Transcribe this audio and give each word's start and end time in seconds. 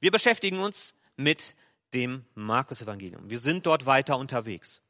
Wir 0.00 0.10
beschäftigen 0.10 0.60
uns 0.60 0.94
mit 1.16 1.54
dem 1.92 2.24
Markus-Evangelium. 2.34 3.28
Wir 3.28 3.38
sind 3.38 3.66
dort 3.66 3.86
weiter 3.86 4.18
unterwegs. 4.18 4.80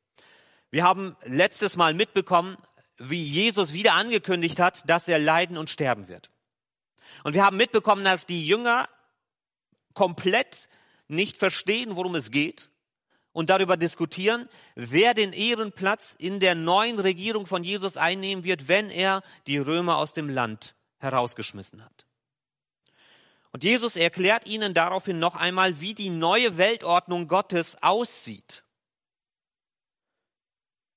Wir 0.71 0.84
haben 0.84 1.17
letztes 1.25 1.76
Mal 1.76 1.94
mitbekommen, 1.94 2.56
wie 2.99 3.23
Jesus 3.23 3.73
wieder 3.73 3.94
angekündigt 3.94 4.60
hat, 4.60 4.88
dass 4.88 5.08
er 5.08 5.18
leiden 5.18 5.57
und 5.57 5.70
sterben 5.70 6.08
wird. 6.08 6.31
Und 7.25 7.34
wir 7.34 7.44
haben 7.44 7.57
mitbekommen, 7.57 8.04
dass 8.04 8.27
die 8.27 8.46
Jünger 8.46 8.88
komplett 9.95 10.68
nicht 11.09 11.36
verstehen, 11.36 11.96
worum 11.96 12.14
es 12.14 12.30
geht 12.30 12.70
und 13.32 13.50
darüber 13.50 13.77
diskutieren, 13.77 14.48
wer 14.74 15.14
den 15.14 15.32
Ehrenplatz 15.32 16.14
in 16.18 16.40
der 16.40 16.54
neuen 16.54 16.98
Regierung 16.98 17.46
von 17.46 17.64
Jesus 17.64 17.96
einnehmen 17.96 18.45
wird, 18.45 18.68
wenn 18.68 18.90
er 18.90 19.22
die 19.46 19.58
Römer 19.58 19.96
aus 19.96 20.12
dem 20.12 20.29
Land 20.29 20.74
herausgeschmissen 20.98 21.84
hat. 21.84 22.06
Und 23.52 23.64
Jesus 23.64 23.96
erklärt 23.96 24.46
ihnen 24.46 24.74
daraufhin 24.74 25.18
noch 25.18 25.34
einmal, 25.34 25.80
wie 25.80 25.95
die 25.95 26.10
neue 26.10 26.56
Weltordnung 26.56 27.27
Gottes 27.27 27.77
aussieht. 27.82 28.62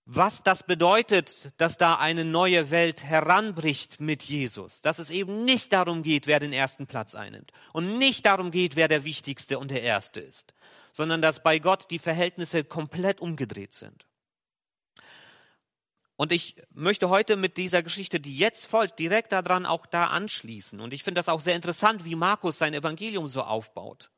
Was 0.06 0.44
das 0.44 0.64
bedeutet, 0.64 1.52
dass 1.58 1.78
da 1.78 1.96
eine 1.96 2.26
neue 2.26 2.72
Welt 2.72 3.06
heranbricht 3.06 4.02
mit 4.02 4.24
Jesus. 4.24 4.82
Dass 4.82 5.00
es 5.00 5.10
eben 5.10 5.46
nicht 5.46 5.72
darum 5.72 6.04
geht, 6.04 6.28
wer 6.28 6.42
den 6.42 6.52
ersten 6.52 6.88
Platz 6.88 7.16
einnimmt. 7.16 7.52
Und 7.72 7.98
nicht 7.98 8.26
darum 8.26 8.52
geht, 8.52 8.76
wer 8.76 8.90
der 8.90 9.06
Wichtigste 9.06 9.58
und 9.58 9.72
der 9.72 9.82
Erste 9.82 10.20
ist. 10.20 10.54
Sondern 10.92 11.22
dass 11.22 11.42
bei 11.42 11.58
Gott 11.58 11.90
die 11.90 12.00
Verhältnisse 12.00 12.66
komplett 12.66 13.22
umgedreht 13.22 13.76
sind. 13.76 14.06
Und 16.16 16.32
ich 16.32 16.56
möchte 16.72 17.10
heute 17.10 17.36
mit 17.36 17.58
dieser 17.58 17.82
Geschichte, 17.82 18.20
die 18.20 18.38
jetzt 18.38 18.68
folgt, 18.68 19.00
direkt 19.00 19.32
daran 19.32 19.66
auch 19.66 19.86
da 19.86 20.08
anschließen. 20.08 20.80
Und 20.80 20.94
ich 20.94 21.04
finde 21.04 21.20
das 21.20 21.30
auch 21.30 21.42
sehr 21.42 21.56
interessant, 21.56 22.06
wie 22.06 22.16
Markus 22.16 22.60
sein 22.60 22.74
Evangelium 22.74 23.28
so 23.28 23.42
aufbaut. 23.42 24.12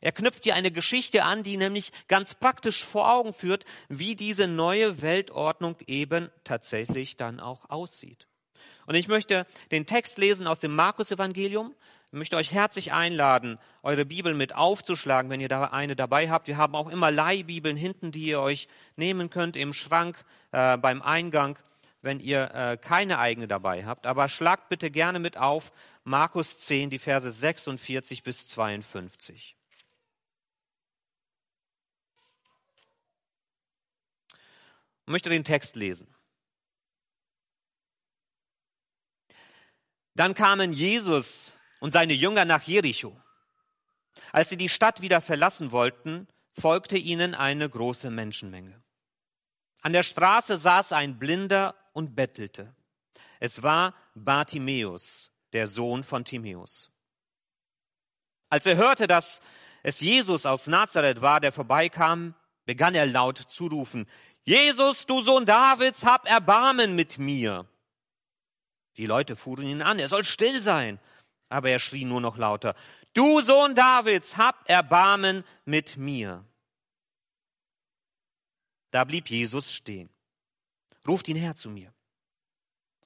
Er 0.00 0.12
knüpft 0.12 0.44
hier 0.44 0.54
eine 0.54 0.70
Geschichte 0.70 1.24
an, 1.24 1.42
die 1.42 1.56
nämlich 1.56 1.92
ganz 2.06 2.34
praktisch 2.34 2.84
vor 2.84 3.12
Augen 3.12 3.32
führt, 3.32 3.64
wie 3.88 4.16
diese 4.16 4.46
neue 4.46 5.02
Weltordnung 5.02 5.76
eben 5.86 6.30
tatsächlich 6.44 7.16
dann 7.16 7.40
auch 7.40 7.68
aussieht. 7.68 8.28
Und 8.86 8.94
ich 8.94 9.08
möchte 9.08 9.46
den 9.70 9.86
Text 9.86 10.16
lesen 10.18 10.46
aus 10.46 10.60
dem 10.60 10.74
Markus-Evangelium. 10.74 11.74
Ich 12.10 12.14
möchte 12.14 12.36
euch 12.36 12.52
herzlich 12.52 12.94
einladen, 12.94 13.58
eure 13.82 14.06
Bibel 14.06 14.32
mit 14.32 14.54
aufzuschlagen, 14.54 15.30
wenn 15.30 15.40
ihr 15.40 15.50
da 15.50 15.64
eine 15.64 15.94
dabei 15.94 16.30
habt. 16.30 16.46
Wir 16.46 16.56
haben 16.56 16.74
auch 16.74 16.88
immer 16.88 17.10
Leihbibeln 17.10 17.76
hinten, 17.76 18.12
die 18.12 18.28
ihr 18.28 18.40
euch 18.40 18.66
nehmen 18.96 19.28
könnt 19.28 19.56
im 19.56 19.74
Schrank 19.74 20.24
äh, 20.52 20.78
beim 20.78 21.02
Eingang, 21.02 21.58
wenn 22.00 22.18
ihr 22.18 22.50
äh, 22.54 22.78
keine 22.78 23.18
eigene 23.18 23.46
dabei 23.46 23.84
habt. 23.84 24.06
Aber 24.06 24.30
schlagt 24.30 24.70
bitte 24.70 24.90
gerne 24.90 25.18
mit 25.18 25.36
auf 25.36 25.70
Markus 26.02 26.56
10, 26.56 26.88
die 26.88 26.98
Verse 26.98 27.30
46 27.30 28.22
bis 28.22 28.48
52. 28.48 29.54
Ich 35.04 35.12
möchte 35.12 35.28
den 35.28 35.44
Text 35.44 35.76
lesen. 35.76 36.08
Dann 40.14 40.32
kamen 40.32 40.72
Jesus 40.72 41.52
und 41.80 41.92
seine 41.92 42.12
Jünger 42.12 42.44
nach 42.44 42.62
Jericho. 42.62 43.20
Als 44.32 44.50
sie 44.50 44.56
die 44.56 44.68
Stadt 44.68 45.00
wieder 45.00 45.20
verlassen 45.20 45.72
wollten, 45.72 46.28
folgte 46.52 46.98
ihnen 46.98 47.34
eine 47.34 47.68
große 47.68 48.10
Menschenmenge. 48.10 48.82
An 49.80 49.92
der 49.92 50.02
Straße 50.02 50.58
saß 50.58 50.92
ein 50.92 51.18
Blinder 51.18 51.74
und 51.92 52.14
bettelte. 52.14 52.74
Es 53.40 53.62
war 53.62 53.94
Bartimäus, 54.14 55.30
der 55.52 55.68
Sohn 55.68 56.02
von 56.02 56.24
Timäus. 56.24 56.90
Als 58.50 58.66
er 58.66 58.76
hörte, 58.76 59.06
dass 59.06 59.40
es 59.82 60.00
Jesus 60.00 60.46
aus 60.46 60.66
Nazareth 60.66 61.20
war, 61.20 61.40
der 61.40 61.52
vorbeikam, 61.52 62.34
begann 62.64 62.94
er 62.94 63.06
laut 63.06 63.38
zu 63.38 63.66
rufen, 63.66 64.08
Jesus, 64.44 65.06
du 65.06 65.20
Sohn 65.20 65.44
Davids, 65.44 66.04
hab 66.04 66.28
Erbarmen 66.28 66.96
mit 66.96 67.18
mir. 67.18 67.66
Die 68.96 69.06
Leute 69.06 69.36
fuhren 69.36 69.66
ihn 69.66 69.82
an, 69.82 69.98
er 69.98 70.08
soll 70.08 70.24
still 70.24 70.60
sein. 70.60 70.98
Aber 71.48 71.70
er 71.70 71.78
schrie 71.78 72.04
nur 72.04 72.20
noch 72.20 72.36
lauter, 72.36 72.74
du 73.14 73.40
Sohn 73.40 73.74
Davids, 73.74 74.36
hab 74.36 74.68
Erbarmen 74.68 75.44
mit 75.64 75.96
mir. 75.96 76.44
Da 78.90 79.04
blieb 79.04 79.28
Jesus 79.30 79.72
stehen. 79.72 80.10
Ruft 81.06 81.28
ihn 81.28 81.36
her 81.36 81.56
zu 81.56 81.70
mir. 81.70 81.92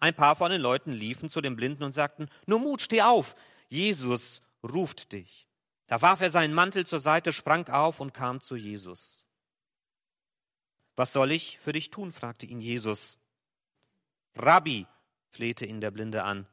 Ein 0.01 0.15
paar 0.15 0.35
von 0.35 0.51
den 0.51 0.61
Leuten 0.61 0.93
liefen 0.93 1.29
zu 1.29 1.41
dem 1.41 1.55
Blinden 1.55 1.85
und 1.85 1.93
sagten, 1.93 2.29
nur 2.47 2.59
Mut, 2.59 2.83
steh 2.83 3.03
auf, 3.03 3.37
Jesus 3.69 4.43
ruft 4.63 5.13
dich. 5.13 5.47
Da 5.87 6.03
warf 6.03 6.21
er 6.21 6.31
seinen 6.31 6.55
Mantel 6.55 6.87
zur 6.87 7.01
Seite, 7.01 7.33
sprang 7.33 7.69
auf 7.69 8.01
und 8.01 8.13
kam 8.13 8.41
zu 8.41 8.57
Jesus. 8.57 9.25
Was 10.97 11.13
soll 11.13 11.33
ich 11.33 11.59
für 11.59 11.73
dich 11.73 11.91
tun? 11.91 12.13
fragte 12.13 12.47
ihn 12.47 12.61
Jesus. 12.61 13.19
Rabbi, 14.35 14.87
flehte 15.31 15.67
ihn 15.67 15.81
der 15.81 15.91
Blinde 15.91 16.25
an, 16.25 16.47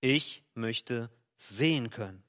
ich 0.00 0.42
möchte 0.54 1.10
sehen 1.38 1.88
können. 1.90 2.22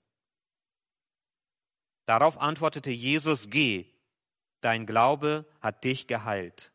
Darauf 2.05 2.39
antwortete 2.39 2.89
Jesus, 2.89 3.49
geh, 3.49 3.85
dein 4.61 4.85
Glaube 4.85 5.45
hat 5.59 5.83
dich 5.83 6.07
geheilt. 6.07 6.71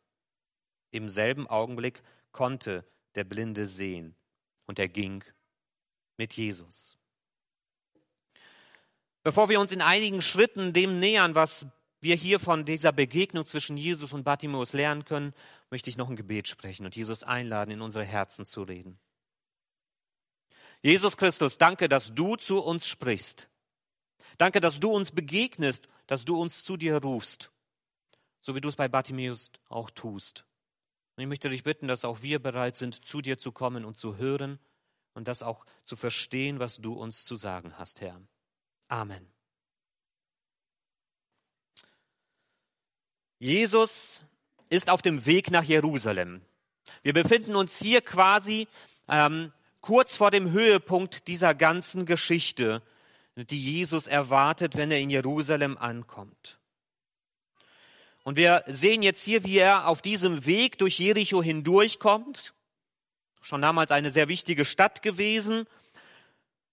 Im 0.91 1.09
selben 1.09 1.47
Augenblick 1.49 2.03
konnte 2.31 2.85
der 3.15 3.25
Blinde 3.25 3.67
sehen 3.67 4.15
und 4.67 4.79
er 4.79 4.89
ging 4.89 5.25
mit 6.17 6.35
Jesus. 6.35 6.97
Bevor 9.23 9.49
wir 9.49 9.59
uns 9.59 9.73
in 9.73 9.81
einigen 9.81 10.21
Schritten 10.23 10.73
dem 10.73 11.01
nähern, 11.01 11.35
was 11.35 11.67
wir 12.01 12.15
hier 12.15 12.39
von 12.39 12.67
dieser 12.67 12.93
Begegnung 12.93 13.47
zwischen 13.47 13.77
Jesus 13.77 14.13
und 14.13 14.25
Bartimäus 14.25 14.75
lernen 14.75 15.05
können, 15.05 15.33
möchte 15.71 15.89
ich 15.89 15.97
noch 15.97 16.11
ein 16.11 16.17
Gebet 16.17 16.47
sprechen 16.47 16.85
und 16.85 16.95
Jesus 16.95 17.25
einladen, 17.25 17.71
in 17.71 17.81
unsere 17.81 18.05
Herzen 18.05 18.45
zu 18.45 18.63
reden. 18.63 18.99
Jesus 20.85 21.17
Christus, 21.17 21.57
danke, 21.57 21.89
dass 21.89 22.15
du 22.15 22.37
zu 22.37 22.63
uns 22.63 22.87
sprichst. 22.87 23.49
Danke, 24.37 24.61
dass 24.61 24.81
du 24.81 24.91
uns 24.91 25.13
begegnest, 25.13 25.89
dass 26.07 26.27
du 26.27 26.39
uns 26.39 26.63
zu 26.63 26.77
dir 26.77 26.99
rufst, 26.99 27.51
so 28.43 28.55
wie 28.55 28.61
du 28.61 28.69
es 28.69 28.77
bei 28.77 28.87
Bartimäus 28.87 29.51
auch 29.71 29.89
tust. 29.89 30.45
Und 31.17 31.23
ich 31.23 31.27
möchte 31.27 31.49
dich 31.49 31.63
bitten, 31.63 31.89
dass 31.89 32.05
auch 32.05 32.21
wir 32.21 32.39
bereit 32.39 32.77
sind, 32.77 33.03
zu 33.03 33.23
dir 33.23 33.39
zu 33.39 33.51
kommen 33.51 33.87
und 33.87 33.97
zu 33.97 34.19
hören 34.19 34.59
und 35.15 35.27
das 35.27 35.43
auch 35.43 35.65
zu 35.87 35.97
verstehen, 35.97 36.59
was 36.59 36.77
du 36.77 36.93
uns 36.93 37.25
zu 37.25 37.37
sagen 37.37 37.79
hast, 37.79 38.03
Herr. 38.03 38.21
Amen. 38.89 39.27
Jesus 43.39 44.23
ist 44.69 44.91
auf 44.91 45.01
dem 45.01 45.25
Weg 45.25 45.51
nach 45.51 45.65
Jerusalem. 45.65 46.43
Wir 47.03 47.15
befinden 47.15 47.57
uns 47.57 47.79
hier 47.79 48.03
quasi 48.03 48.69
ähm, 49.09 49.51
kurz 49.85 50.17
vor 50.17 50.31
dem 50.31 50.51
Höhepunkt 50.51 51.29
dieser 51.29 51.55
ganzen 51.55 52.07
Geschichte, 52.07 52.81
die 53.37 53.63
Jesus 53.63 54.07
erwartet, 54.07 54.79
wenn 54.79 54.91
er 54.91 54.99
in 54.99 55.11
Jerusalem 55.11 55.77
ankommt. 55.77 56.59
Und 58.23 58.39
wir 58.39 58.65
sehen 58.67 59.03
jetzt 59.03 59.21
hier, 59.21 59.45
wie 59.45 59.59
er 59.59 59.87
auf 59.87 60.01
diesem 60.01 60.47
Weg 60.47 60.79
durch 60.79 60.99
Jericho 60.99 61.43
hindurchkommt. 61.43 62.55
Schon 63.43 63.61
damals 63.61 63.91
eine 63.91 64.11
sehr 64.11 64.29
wichtige 64.29 64.65
Stadt 64.65 65.03
gewesen. 65.03 65.67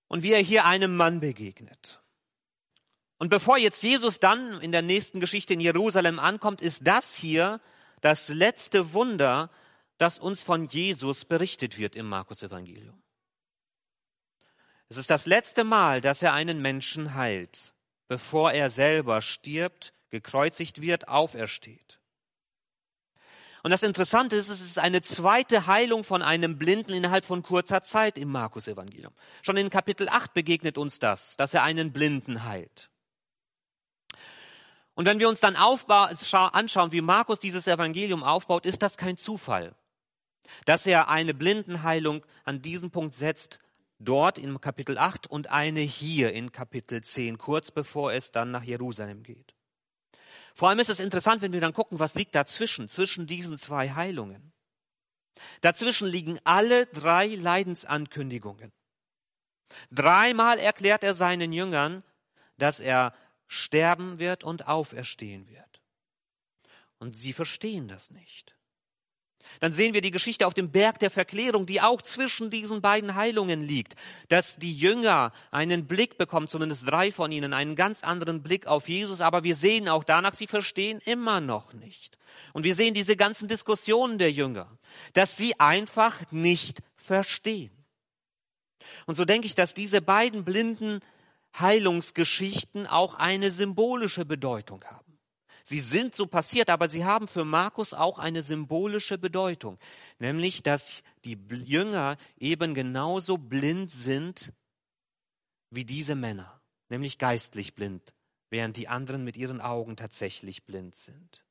Und 0.07 0.23
wie 0.23 0.31
er 0.31 0.41
hier 0.41 0.63
einem 0.63 0.95
Mann 0.95 1.19
begegnet. 1.19 1.99
Und 3.17 3.27
bevor 3.27 3.57
jetzt 3.57 3.83
Jesus 3.83 4.21
dann 4.21 4.61
in 4.61 4.71
der 4.71 4.83
nächsten 4.83 5.19
Geschichte 5.19 5.53
in 5.53 5.59
Jerusalem 5.59 6.17
ankommt, 6.17 6.61
ist 6.61 6.87
das 6.87 7.13
hier 7.13 7.59
das 7.99 8.29
letzte 8.29 8.93
Wunder, 8.93 9.49
das 9.97 10.17
uns 10.17 10.41
von 10.43 10.65
Jesus 10.65 11.25
berichtet 11.25 11.77
wird 11.77 11.97
im 11.97 12.07
Markus 12.07 12.41
Evangelium. 12.41 13.00
Es 14.91 14.97
ist 14.97 15.09
das 15.09 15.25
letzte 15.25 15.63
Mal, 15.63 16.01
dass 16.01 16.21
er 16.21 16.33
einen 16.33 16.61
Menschen 16.61 17.15
heilt, 17.15 17.71
bevor 18.09 18.51
er 18.51 18.69
selber 18.69 19.21
stirbt, 19.21 19.93
gekreuzigt 20.09 20.81
wird, 20.81 21.07
aufersteht. 21.07 22.01
Und 23.63 23.71
das 23.71 23.83
Interessante 23.83 24.35
ist, 24.35 24.49
es 24.49 24.59
ist 24.59 24.77
eine 24.77 25.01
zweite 25.01 25.65
Heilung 25.65 26.03
von 26.03 26.21
einem 26.21 26.57
Blinden 26.57 26.91
innerhalb 26.91 27.23
von 27.23 27.41
kurzer 27.41 27.83
Zeit 27.83 28.17
im 28.17 28.29
Markus 28.33 28.67
Evangelium. 28.67 29.13
Schon 29.43 29.55
in 29.55 29.69
Kapitel 29.69 30.09
8 30.09 30.33
begegnet 30.33 30.77
uns 30.77 30.99
das, 30.99 31.37
dass 31.37 31.53
er 31.53 31.63
einen 31.63 31.93
Blinden 31.93 32.43
heilt. 32.43 32.89
Und 34.95 35.05
wenn 35.05 35.19
wir 35.19 35.29
uns 35.29 35.39
dann 35.39 35.55
anschauen, 35.55 36.91
wie 36.91 36.99
Markus 36.99 37.39
dieses 37.39 37.65
Evangelium 37.65 38.25
aufbaut, 38.25 38.65
ist 38.65 38.81
das 38.81 38.97
kein 38.97 39.15
Zufall. 39.15 39.73
Dass 40.65 40.85
er 40.85 41.07
eine 41.07 41.33
Blindenheilung 41.33 42.25
an 42.43 42.61
diesem 42.61 42.91
Punkt 42.91 43.13
setzt, 43.13 43.61
dort 44.03 44.37
in 44.37 44.59
Kapitel 44.59 44.97
8 44.97 45.27
und 45.27 45.47
eine 45.47 45.79
hier 45.81 46.33
in 46.33 46.51
Kapitel 46.51 47.03
10, 47.03 47.37
kurz 47.37 47.71
bevor 47.71 48.13
es 48.13 48.31
dann 48.31 48.51
nach 48.51 48.63
Jerusalem 48.63 49.23
geht. 49.23 49.55
Vor 50.53 50.69
allem 50.69 50.79
ist 50.79 50.89
es 50.89 50.99
interessant, 50.99 51.41
wenn 51.41 51.53
wir 51.53 51.61
dann 51.61 51.73
gucken, 51.73 51.99
was 51.99 52.15
liegt 52.15 52.35
dazwischen, 52.35 52.89
zwischen 52.89 53.27
diesen 53.27 53.57
zwei 53.57 53.91
Heilungen. 53.91 54.51
Dazwischen 55.61 56.07
liegen 56.07 56.39
alle 56.43 56.87
drei 56.87 57.27
Leidensankündigungen. 57.27 58.71
Dreimal 59.91 60.59
erklärt 60.59 61.03
er 61.03 61.13
seinen 61.13 61.53
Jüngern, 61.53 62.03
dass 62.57 62.79
er 62.79 63.13
sterben 63.47 64.19
wird 64.19 64.43
und 64.43 64.67
auferstehen 64.67 65.47
wird. 65.47 65.81
Und 66.99 67.15
sie 67.15 67.33
verstehen 67.33 67.87
das 67.87 68.11
nicht. 68.11 68.55
Dann 69.59 69.73
sehen 69.73 69.93
wir 69.93 70.01
die 70.01 70.11
Geschichte 70.11 70.47
auf 70.47 70.53
dem 70.53 70.71
Berg 70.71 70.99
der 70.99 71.11
Verklärung, 71.11 71.65
die 71.65 71.81
auch 71.81 72.01
zwischen 72.01 72.49
diesen 72.49 72.81
beiden 72.81 73.15
Heilungen 73.15 73.61
liegt, 73.61 73.95
dass 74.29 74.57
die 74.57 74.75
Jünger 74.75 75.33
einen 75.51 75.87
Blick 75.87 76.17
bekommen, 76.17 76.47
zumindest 76.47 76.87
drei 76.87 77.11
von 77.11 77.31
ihnen, 77.31 77.53
einen 77.53 77.75
ganz 77.75 78.03
anderen 78.03 78.41
Blick 78.43 78.67
auf 78.67 78.89
Jesus, 78.89 79.21
aber 79.21 79.43
wir 79.43 79.55
sehen 79.55 79.89
auch 79.89 80.03
danach, 80.03 80.35
sie 80.35 80.47
verstehen 80.47 81.01
immer 81.05 81.41
noch 81.41 81.73
nicht. 81.73 82.17
Und 82.53 82.63
wir 82.63 82.75
sehen 82.75 82.93
diese 82.93 83.15
ganzen 83.15 83.47
Diskussionen 83.47 84.17
der 84.17 84.31
Jünger, 84.31 84.77
dass 85.13 85.37
sie 85.37 85.59
einfach 85.59 86.19
nicht 86.31 86.79
verstehen. 86.95 87.71
Und 89.05 89.15
so 89.15 89.25
denke 89.25 89.47
ich, 89.47 89.55
dass 89.55 89.73
diese 89.73 90.01
beiden 90.01 90.43
blinden 90.43 90.99
Heilungsgeschichten 91.59 92.87
auch 92.87 93.15
eine 93.15 93.51
symbolische 93.51 94.25
Bedeutung 94.25 94.83
haben. 94.85 95.10
Sie 95.71 95.79
sind 95.79 96.17
so 96.17 96.27
passiert, 96.27 96.69
aber 96.69 96.89
sie 96.89 97.05
haben 97.05 97.29
für 97.29 97.45
Markus 97.45 97.93
auch 97.93 98.19
eine 98.19 98.41
symbolische 98.41 99.17
Bedeutung, 99.17 99.79
nämlich 100.19 100.63
dass 100.63 101.01
die 101.23 101.39
Jünger 101.63 102.17
eben 102.37 102.73
genauso 102.73 103.37
blind 103.37 103.89
sind 103.93 104.51
wie 105.69 105.85
diese 105.85 106.15
Männer, 106.15 106.59
nämlich 106.89 107.17
geistlich 107.19 107.73
blind, 107.73 108.13
während 108.49 108.75
die 108.75 108.89
anderen 108.89 109.23
mit 109.23 109.37
ihren 109.37 109.61
Augen 109.61 109.95
tatsächlich 109.95 110.65
blind 110.65 110.97
sind. 110.97 111.45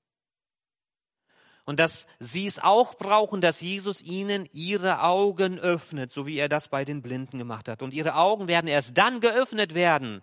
Und 1.64 1.80
dass 1.80 2.06
sie 2.18 2.46
es 2.46 2.58
auch 2.58 2.96
brauchen, 2.96 3.40
dass 3.40 3.62
Jesus 3.62 4.02
ihnen 4.02 4.44
ihre 4.52 5.00
Augen 5.00 5.58
öffnet, 5.58 6.12
so 6.12 6.26
wie 6.26 6.36
er 6.36 6.50
das 6.50 6.68
bei 6.68 6.84
den 6.84 7.00
Blinden 7.00 7.38
gemacht 7.38 7.70
hat. 7.70 7.80
Und 7.80 7.94
ihre 7.94 8.16
Augen 8.16 8.48
werden 8.48 8.66
erst 8.66 8.98
dann 8.98 9.22
geöffnet 9.22 9.74
werden, 9.74 10.22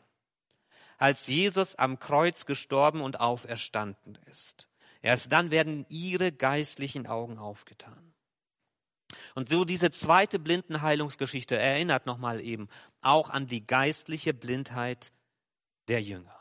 als 0.98 1.28
Jesus 1.28 1.76
am 1.76 2.00
Kreuz 2.00 2.46
gestorben 2.46 3.02
und 3.02 3.20
auferstanden 3.20 4.18
ist. 4.30 4.68
Erst 5.02 5.32
dann 5.32 5.52
werden 5.52 5.86
ihre 5.90 6.32
geistlichen 6.32 7.08
Augen 7.08 7.38
aufgetan. 7.38 8.14
Und 9.36 9.50
so 9.50 9.64
diese 9.64 9.92
zweite 9.92 10.40
Blindenheilungsgeschichte 10.40 11.58
erinnert 11.58 12.06
nochmal 12.06 12.42
eben 12.42 12.68
auch 13.02 13.30
an 13.30 13.48
die 13.48 13.66
geistliche 13.66 14.34
Blindheit 14.34 15.12
der 15.88 16.02
Jünger. 16.02 16.34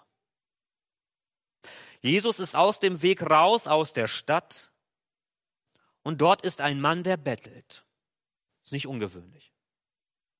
Jesus 2.01 2.39
ist 2.41 2.55
aus 2.55 2.81
dem 2.81 3.03
Weg 3.03 3.23
raus 3.23 3.67
aus 3.67 3.93
der 3.93 4.09
Stadt 4.09 4.71
und 6.03 6.21
dort 6.21 6.43
ist 6.43 6.61
ein 6.61 6.81
Mann, 6.81 7.03
der 7.03 7.17
bettelt. 7.17 7.85
Ist 8.65 8.73
nicht 8.73 8.87
ungewöhnlich. 8.87 9.53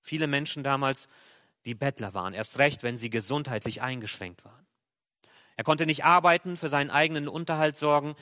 Viele 0.01 0.27
Menschen 0.27 0.63
damals 0.63 1.09
die 1.67 1.75
Bettler 1.75 2.15
waren, 2.15 2.33
erst 2.33 2.59
recht, 2.59 2.83
wenn 2.83 2.97
sie 2.97 3.11
gesundheitlich 3.11 3.83
eingeschränkt 3.83 4.45
waren. 4.45 4.67
Er 5.57 5.65
konnte 5.65 5.87
nicht 5.87 6.05
arbeiten, 6.05 6.57
für 6.57 6.69
seinen 6.69 6.91
eigenen 6.91 7.29
Unterhalt 7.29 7.77
sorgen. 7.77 8.15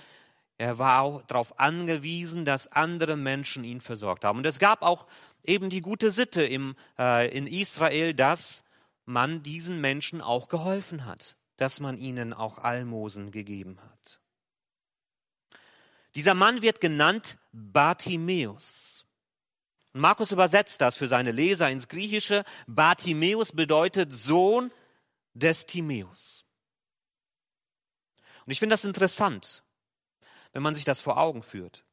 Er 0.56 0.78
war 0.78 1.02
auch 1.02 1.22
darauf 1.22 1.58
angewiesen, 1.58 2.44
dass 2.44 2.68
andere 2.68 3.16
Menschen 3.16 3.64
ihn 3.64 3.80
versorgt 3.80 4.24
haben. 4.24 4.38
Und 4.38 4.46
es 4.46 4.58
gab 4.58 4.82
auch 4.82 5.06
eben 5.42 5.68
die 5.68 5.80
gute 5.82 6.10
Sitte 6.10 6.44
im, 6.44 6.76
äh, 6.98 7.28
in 7.36 7.46
Israel, 7.46 8.14
dass 8.14 8.64
man 9.04 9.42
diesen 9.42 9.80
Menschen 9.80 10.20
auch 10.20 10.48
geholfen 10.48 11.04
hat, 11.04 11.36
dass 11.56 11.80
man 11.80 11.98
ihnen 11.98 12.32
auch 12.32 12.58
Almosen 12.58 13.30
gegeben 13.30 13.78
hat. 13.82 14.20
Dieser 16.14 16.34
Mann 16.34 16.62
wird 16.62 16.80
genannt 16.80 17.36
Bartimäus. 17.52 18.93
Markus 19.96 20.32
übersetzt 20.32 20.80
das 20.80 20.96
für 20.96 21.06
seine 21.06 21.30
Leser 21.30 21.70
ins 21.70 21.86
Griechische. 21.86 22.44
Bartimäus 22.66 23.52
bedeutet 23.52 24.12
Sohn 24.12 24.72
des 25.34 25.66
Timäus. 25.66 26.44
Und 28.44 28.50
ich 28.50 28.58
finde 28.58 28.74
das 28.74 28.84
interessant, 28.84 29.62
wenn 30.52 30.64
man 30.64 30.74
sich 30.74 30.84
das 30.84 31.00
vor 31.00 31.16
Augen 31.16 31.44
führt, 31.44 31.84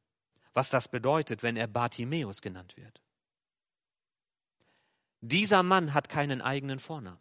was 0.52 0.68
das 0.68 0.88
bedeutet, 0.88 1.44
wenn 1.44 1.56
er 1.56 1.68
Bartimäus 1.68 2.42
genannt 2.42 2.76
wird. 2.76 3.00
Dieser 5.20 5.62
Mann 5.62 5.94
hat 5.94 6.08
keinen 6.08 6.42
eigenen 6.42 6.80
Vornamen. 6.80 7.20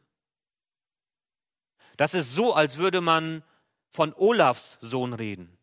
Das 1.95 2.15
ist 2.15 2.33
so, 2.33 2.55
als 2.55 2.77
würde 2.77 3.01
man 3.01 3.43
von 3.91 4.13
Olafs 4.15 4.79
Sohn 4.81 5.13
reden 5.13 5.59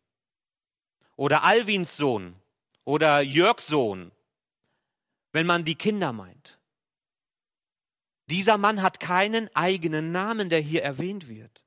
oder 1.16 1.42
Alwins 1.42 1.96
Sohn 1.96 2.36
oder 2.84 3.20
Jörgs 3.20 3.66
Sohn 3.66 4.12
wenn 5.32 5.46
man 5.46 5.64
die 5.64 5.74
Kinder 5.74 6.12
meint. 6.12 6.58
Dieser 8.26 8.58
Mann 8.58 8.82
hat 8.82 9.00
keinen 9.00 9.54
eigenen 9.54 10.12
Namen, 10.12 10.50
der 10.50 10.60
hier 10.60 10.82
erwähnt 10.82 11.28
wird. 11.28 11.62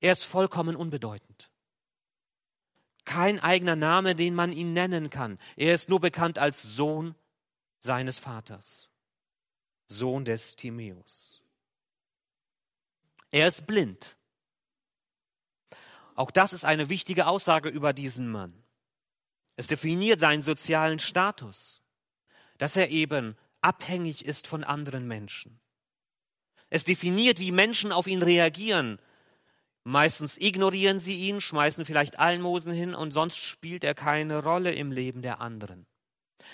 Er 0.00 0.14
ist 0.14 0.24
vollkommen 0.24 0.76
unbedeutend. 0.76 1.50
Kein 3.04 3.40
eigener 3.40 3.76
Name, 3.76 4.14
den 4.14 4.34
man 4.34 4.52
ihn 4.52 4.72
nennen 4.72 5.10
kann. 5.10 5.38
Er 5.56 5.74
ist 5.74 5.88
nur 5.88 6.00
bekannt 6.00 6.38
als 6.38 6.62
Sohn 6.62 7.14
seines 7.80 8.18
Vaters, 8.18 8.88
Sohn 9.88 10.24
des 10.24 10.56
Timäus. 10.56 11.42
Er 13.30 13.48
ist 13.48 13.66
blind. 13.66 14.16
Auch 16.14 16.30
das 16.30 16.52
ist 16.52 16.64
eine 16.64 16.88
wichtige 16.88 17.26
Aussage 17.26 17.68
über 17.68 17.92
diesen 17.92 18.30
Mann. 18.30 18.62
Es 19.56 19.66
definiert 19.66 20.20
seinen 20.20 20.42
sozialen 20.42 20.98
Status 20.98 21.81
dass 22.58 22.76
er 22.76 22.90
eben 22.90 23.36
abhängig 23.60 24.24
ist 24.24 24.46
von 24.46 24.64
anderen 24.64 25.06
Menschen. 25.06 25.60
Es 26.70 26.84
definiert, 26.84 27.38
wie 27.38 27.52
Menschen 27.52 27.92
auf 27.92 28.06
ihn 28.06 28.22
reagieren. 28.22 28.98
Meistens 29.84 30.38
ignorieren 30.38 31.00
sie 31.00 31.16
ihn, 31.16 31.40
schmeißen 31.40 31.84
vielleicht 31.84 32.18
Almosen 32.18 32.72
hin 32.72 32.94
und 32.94 33.10
sonst 33.10 33.36
spielt 33.36 33.84
er 33.84 33.94
keine 33.94 34.42
Rolle 34.42 34.72
im 34.72 34.90
Leben 34.90 35.22
der 35.22 35.40
anderen. 35.40 35.86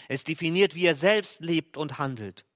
Es 0.08 0.24
definiert, 0.24 0.74
wie 0.74 0.86
er 0.86 0.94
selbst 0.94 1.40
lebt 1.40 1.76
und 1.76 1.98
handelt. 1.98 2.46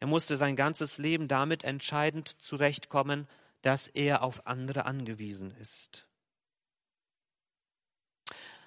Er 0.00 0.06
musste 0.06 0.36
sein 0.36 0.56
ganzes 0.56 0.98
Leben 0.98 1.28
damit 1.28 1.64
entscheidend 1.64 2.40
zurechtkommen, 2.40 3.28
dass 3.62 3.88
er 3.88 4.22
auf 4.22 4.46
andere 4.46 4.86
angewiesen 4.86 5.50
ist. 5.56 6.06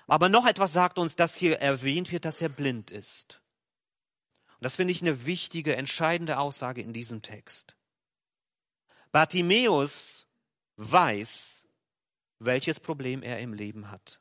Aber 0.08 0.28
noch 0.28 0.48
etwas 0.48 0.74
sagt 0.74 0.98
uns, 0.98 1.16
dass 1.16 1.36
hier 1.36 1.60
erwähnt 1.60 2.12
wird, 2.12 2.26
dass 2.26 2.42
er 2.42 2.50
blind 2.50 2.90
ist. 2.90 3.42
Und 4.60 4.66
das 4.66 4.76
finde 4.76 4.92
ich 4.92 5.02
eine 5.02 5.26
wichtige, 5.26 5.78
entscheidende 5.78 6.38
Aussage 6.38 6.82
in 6.82 6.92
diesem 6.92 7.22
Text. 7.22 7.78
Bartimäus 9.14 10.28
weiß, 10.76 11.66
welches 12.40 12.82
Problem 12.82 13.24
er 13.24 13.40
im 13.40 13.54
Leben 13.54 13.90
hat. 13.90 14.20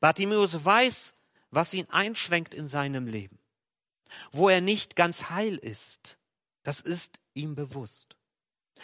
Bartimäus 0.00 0.62
weiß, 0.62 1.14
was 1.50 1.72
ihn 1.72 1.86
einschränkt 1.88 2.52
in 2.52 2.68
seinem 2.68 3.06
Leben, 3.06 3.38
wo 4.32 4.50
er 4.50 4.60
nicht 4.60 4.94
ganz 4.94 5.30
heil 5.30 5.56
ist. 5.56 6.18
Das 6.64 6.80
ist 6.80 7.20
ihm 7.32 7.54
bewusst. 7.54 8.16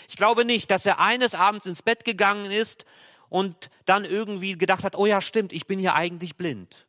Ich 0.08 0.16
glaube 0.16 0.46
nicht, 0.46 0.70
dass 0.70 0.86
er 0.86 1.00
eines 1.00 1.34
Abends 1.34 1.66
ins 1.66 1.82
Bett 1.82 2.06
gegangen 2.06 2.50
ist 2.50 2.86
und 3.28 3.70
dann 3.84 4.06
irgendwie 4.06 4.56
gedacht 4.56 4.84
hat, 4.84 4.96
oh 4.96 5.04
ja, 5.04 5.20
stimmt, 5.20 5.52
ich 5.52 5.66
bin 5.66 5.78
ja 5.78 5.94
eigentlich 5.94 6.36
blind. 6.36 6.83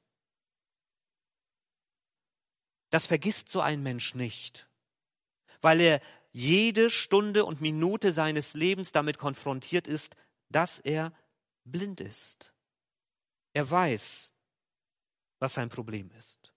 Das 2.96 3.08
vergisst 3.08 3.50
so 3.50 3.60
ein 3.60 3.84
Mensch 3.84 4.16
nicht, 4.16 4.70
weil 5.60 5.82
er 5.82 6.00
jede 6.32 6.90
Stunde 6.90 7.44
und 7.44 7.60
Minute 7.60 8.14
seines 8.14 8.54
Lebens 8.54 8.94
damit 8.94 9.18
konfrontiert 9.18 9.86
ist, 9.86 10.16
dass 10.48 10.80
er 10.80 11.12
blind 11.66 12.00
ist. 12.00 12.54
Er 13.52 13.70
weiß, 13.70 14.32
was 15.40 15.56
sein 15.56 15.70
Problem 15.70 16.10
ist. 16.12 16.54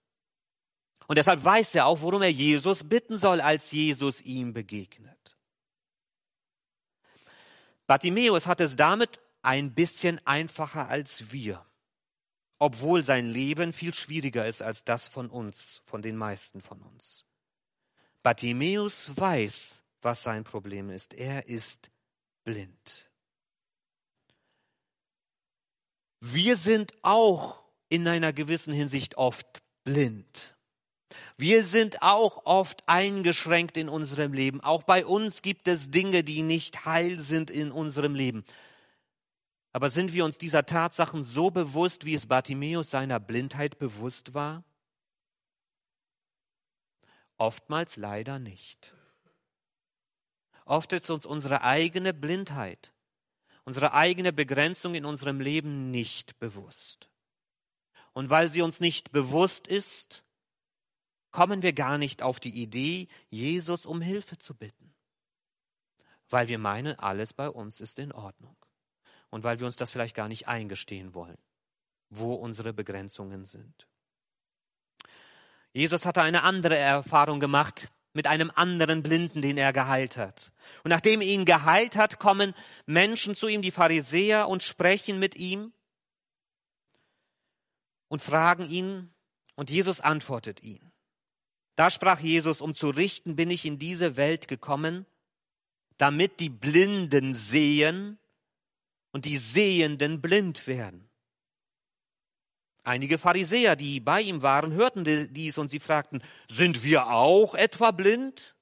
Und 1.07 1.17
deshalb 1.17 1.43
weiß 1.43 1.75
er 1.75 1.87
auch, 1.87 1.99
worum 1.99 2.21
er 2.21 2.31
Jesus 2.31 2.87
bitten 2.87 3.17
soll, 3.17 3.41
als 3.41 3.73
Jesus 3.73 4.21
ihm 4.21 4.53
begegnet. 4.53 5.35
Bartimäus 7.85 8.47
hat 8.47 8.61
es 8.61 8.77
damit 8.77 9.19
ein 9.41 9.75
bisschen 9.75 10.25
einfacher 10.25 10.87
als 10.87 11.33
wir 11.33 11.68
obwohl 12.59 13.03
sein 13.03 13.29
Leben 13.29 13.73
viel 13.73 13.93
schwieriger 13.93 14.45
ist 14.45 14.61
als 14.61 14.83
das 14.83 15.07
von 15.07 15.29
uns, 15.29 15.81
von 15.85 16.01
den 16.01 16.17
meisten 16.17 16.61
von 16.61 16.81
uns. 16.81 17.25
Bartimäus 18.21 19.11
weiß, 19.15 19.81
was 20.01 20.23
sein 20.23 20.43
Problem 20.43 20.89
ist. 20.89 21.13
Er 21.13 21.47
ist 21.47 21.89
blind. 22.43 23.09
Wir 26.19 26.57
sind 26.57 26.93
auch 27.01 27.63
in 27.87 28.07
einer 28.07 28.33
gewissen 28.33 28.73
Hinsicht 28.73 29.17
oft 29.17 29.63
blind. 29.85 30.55
Wir 31.37 31.63
sind 31.63 32.01
auch 32.01 32.45
oft 32.45 32.83
eingeschränkt 32.87 33.77
in 33.77 33.87
unserem 33.87 34.33
Leben. 34.33 34.61
Auch 34.61 34.83
bei 34.83 35.05
uns 35.05 35.41
gibt 35.41 35.67
es 35.69 35.89
Dinge, 35.89 36.23
die 36.23 36.43
nicht 36.43 36.85
heil 36.85 37.19
sind 37.19 37.49
in 37.49 37.71
unserem 37.71 38.13
Leben. 38.13 38.43
Aber 39.71 39.89
sind 39.89 40.13
wir 40.13 40.25
uns 40.25 40.37
dieser 40.37 40.65
Tatsachen 40.65 41.23
so 41.23 41.51
bewusst, 41.51 42.05
wie 42.05 42.15
es 42.15 42.25
Bartimäus 42.25 42.89
seiner 42.89 43.19
Blindheit 43.19 43.77
bewusst 43.77 44.33
war? 44.33 44.63
Oftmals 47.37 47.95
leider 47.95 48.39
nicht. 48.39 48.93
Oft 50.65 50.91
ist 50.93 51.09
uns 51.09 51.25
unsere 51.25 51.63
eigene 51.63 52.13
Blindheit, 52.13 52.91
unsere 53.63 53.93
eigene 53.93 54.33
Begrenzung 54.33 54.95
in 54.95 55.05
unserem 55.05 55.39
Leben 55.39 55.89
nicht 55.91 56.37
bewusst. 56.39 57.09
Und 58.13 58.29
weil 58.29 58.49
sie 58.49 58.61
uns 58.61 58.79
nicht 58.79 59.11
bewusst 59.11 59.67
ist, 59.67 60.23
kommen 61.31 61.61
wir 61.61 61.73
gar 61.73 61.97
nicht 61.97 62.21
auf 62.21 62.39
die 62.39 62.61
Idee, 62.61 63.07
Jesus 63.29 63.85
um 63.85 64.01
Hilfe 64.01 64.37
zu 64.37 64.55
bitten. 64.55 64.93
Weil 66.29 66.47
wir 66.47 66.59
meinen, 66.59 66.97
alles 66.99 67.33
bei 67.33 67.49
uns 67.49 67.79
ist 67.79 67.99
in 67.99 68.11
Ordnung. 68.11 68.55
Und 69.29 69.43
weil 69.43 69.59
wir 69.59 69.65
uns 69.65 69.75
das 69.75 69.91
vielleicht 69.91 70.15
gar 70.15 70.27
nicht 70.27 70.47
eingestehen 70.47 71.13
wollen, 71.13 71.37
wo 72.09 72.33
unsere 72.33 72.73
Begrenzungen 72.73 73.45
sind. 73.45 73.87
Jesus 75.71 76.05
hatte 76.05 76.21
eine 76.21 76.43
andere 76.43 76.77
Erfahrung 76.77 77.39
gemacht 77.39 77.89
mit 78.13 78.25
einem 78.25 78.51
anderen 78.55 79.03
Blinden, 79.03 79.41
den 79.41 79.57
er 79.57 79.71
geheilt 79.71 80.17
hat. 80.17 80.51
Und 80.83 80.89
nachdem 80.89 81.21
er 81.21 81.27
ihn 81.27 81.45
geheilt 81.45 81.95
hat, 81.95 82.19
kommen 82.19 82.55
Menschen 82.85 83.35
zu 83.35 83.47
ihm, 83.47 83.61
die 83.61 83.71
Pharisäer, 83.71 84.47
und 84.47 84.63
sprechen 84.63 85.19
mit 85.19 85.35
ihm 85.35 85.71
und 88.07 88.21
fragen 88.21 88.69
ihn, 88.69 89.13
und 89.55 89.69
Jesus 89.69 89.99
antwortet 90.01 90.63
ihnen. 90.63 90.91
Da 91.75 91.89
sprach 91.89 92.19
Jesus, 92.19 92.61
um 92.61 92.73
zu 92.73 92.89
richten 92.89 93.35
bin 93.35 93.51
ich 93.51 93.65
in 93.65 93.77
diese 93.77 94.17
Welt 94.17 94.47
gekommen, 94.47 95.05
damit 95.97 96.39
die 96.39 96.49
Blinden 96.49 97.35
sehen 97.35 98.17
und 99.11 99.25
die 99.25 99.37
Sehenden 99.37 100.21
blind 100.21 100.67
werden. 100.67 101.09
Einige 102.83 103.17
Pharisäer, 103.17 103.75
die 103.75 103.99
bei 103.99 104.21
ihm 104.21 104.41
waren, 104.41 104.73
hörten 104.73 105.03
dies 105.33 105.57
und 105.57 105.69
sie 105.69 105.79
fragten, 105.79 106.23
sind 106.49 106.83
wir 106.83 107.07
auch 107.07 107.53
etwa 107.53 107.91
blind? 107.91 108.55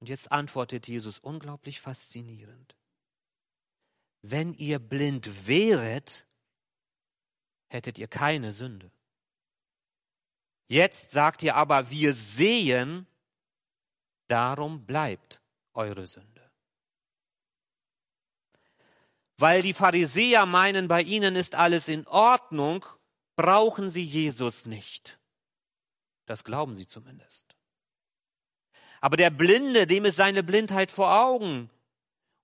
Und 0.00 0.08
jetzt 0.08 0.30
antwortet 0.32 0.86
Jesus 0.88 1.18
unglaublich 1.18 1.80
faszinierend. 1.80 2.76
Wenn 4.20 4.52
ihr 4.54 4.78
blind 4.78 5.46
wäret, 5.46 6.26
hättet 7.68 7.98
ihr 7.98 8.08
keine 8.08 8.52
Sünde. 8.52 8.90
Jetzt 10.66 11.10
sagt 11.10 11.42
ihr 11.42 11.56
aber, 11.56 11.90
wir 11.90 12.12
sehen, 12.12 13.06
darum 14.28 14.84
bleibt 14.86 15.40
eure 15.74 16.06
Sünde. 16.06 16.33
Weil 19.44 19.60
die 19.60 19.74
Pharisäer 19.74 20.46
meinen, 20.46 20.88
bei 20.88 21.02
ihnen 21.02 21.36
ist 21.36 21.54
alles 21.54 21.88
in 21.88 22.06
Ordnung, 22.06 22.86
brauchen 23.36 23.90
sie 23.90 24.02
Jesus 24.02 24.64
nicht. 24.64 25.18
Das 26.24 26.44
glauben 26.44 26.74
sie 26.74 26.86
zumindest. 26.86 27.54
Aber 29.02 29.18
der 29.18 29.28
Blinde, 29.28 29.86
dem 29.86 30.06
ist 30.06 30.16
seine 30.16 30.42
Blindheit 30.42 30.90
vor 30.90 31.14
Augen. 31.14 31.68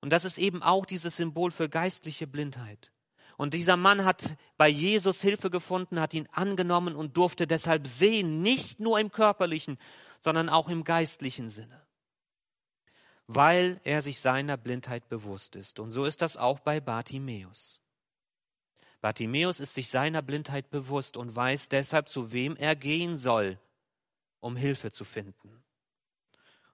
Und 0.02 0.10
das 0.10 0.26
ist 0.26 0.36
eben 0.36 0.62
auch 0.62 0.84
dieses 0.84 1.16
Symbol 1.16 1.50
für 1.52 1.70
geistliche 1.70 2.26
Blindheit. 2.26 2.92
Und 3.38 3.54
dieser 3.54 3.78
Mann 3.78 4.04
hat 4.04 4.36
bei 4.58 4.68
Jesus 4.68 5.22
Hilfe 5.22 5.48
gefunden, 5.48 6.00
hat 6.00 6.12
ihn 6.12 6.28
angenommen 6.32 6.94
und 6.94 7.16
durfte 7.16 7.46
deshalb 7.46 7.86
sehen, 7.86 8.42
nicht 8.42 8.78
nur 8.78 9.00
im 9.00 9.10
körperlichen, 9.10 9.78
sondern 10.20 10.50
auch 10.50 10.68
im 10.68 10.84
geistlichen 10.84 11.48
Sinne, 11.48 11.80
weil 13.32 13.80
er 13.84 14.02
sich 14.02 14.18
seiner 14.18 14.56
Blindheit 14.56 15.08
bewusst 15.08 15.54
ist. 15.54 15.78
Und 15.78 15.92
so 15.92 16.04
ist 16.04 16.20
das 16.20 16.36
auch 16.36 16.58
bei 16.58 16.80
Bartimäus. 16.80 17.78
Bartimäus 19.00 19.60
ist 19.60 19.74
sich 19.74 19.88
seiner 19.88 20.20
Blindheit 20.20 20.68
bewusst 20.70 21.16
und 21.16 21.36
weiß 21.36 21.68
deshalb, 21.68 22.08
zu 22.08 22.32
wem 22.32 22.56
er 22.56 22.74
gehen 22.74 23.16
soll, 23.16 23.56
um 24.40 24.56
Hilfe 24.56 24.90
zu 24.90 25.04
finden. 25.04 25.62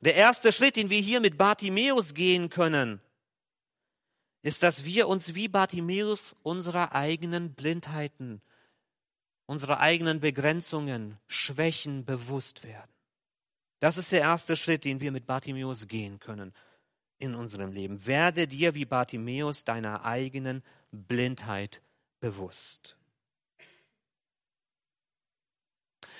Der 0.01 0.15
erste 0.15 0.51
Schritt, 0.51 0.77
den 0.77 0.89
wir 0.89 0.99
hier 0.99 1.21
mit 1.21 1.37
Bartimäus 1.37 2.15
gehen 2.15 2.49
können, 2.49 3.03
ist, 4.41 4.63
dass 4.63 4.87
wir 4.87 5.09
uns 5.09 5.35
wie 5.35 5.49
Bartimäus 5.49 6.37
unserer 6.43 6.95
eigenen 6.95 7.53
Blindheiten, 7.53 8.41
unserer 9.45 9.81
eigenen 9.81 10.21
Begrenzungen, 10.21 11.19
Schwächen 11.29 12.07
bewusst 12.07 12.65
werden. 12.65 12.96
Das 13.81 13.99
ist 13.99 14.13
der 14.13 14.21
erste 14.21 14.57
Schritt, 14.57 14.85
den 14.85 15.01
wir 15.01 15.13
mit 15.13 15.27
Bartimäus 15.27 15.87
gehen 15.87 16.19
können 16.19 16.55
in 17.19 17.35
unserem 17.35 17.73
Leben. 17.73 18.07
Werde 18.07 18.47
dir 18.47 18.75
wie 18.75 18.85
Bartimäus 18.85 19.65
deiner 19.65 20.05
eigenen 20.05 20.63
Blindheit 20.91 21.83
bewusst. 22.21 22.97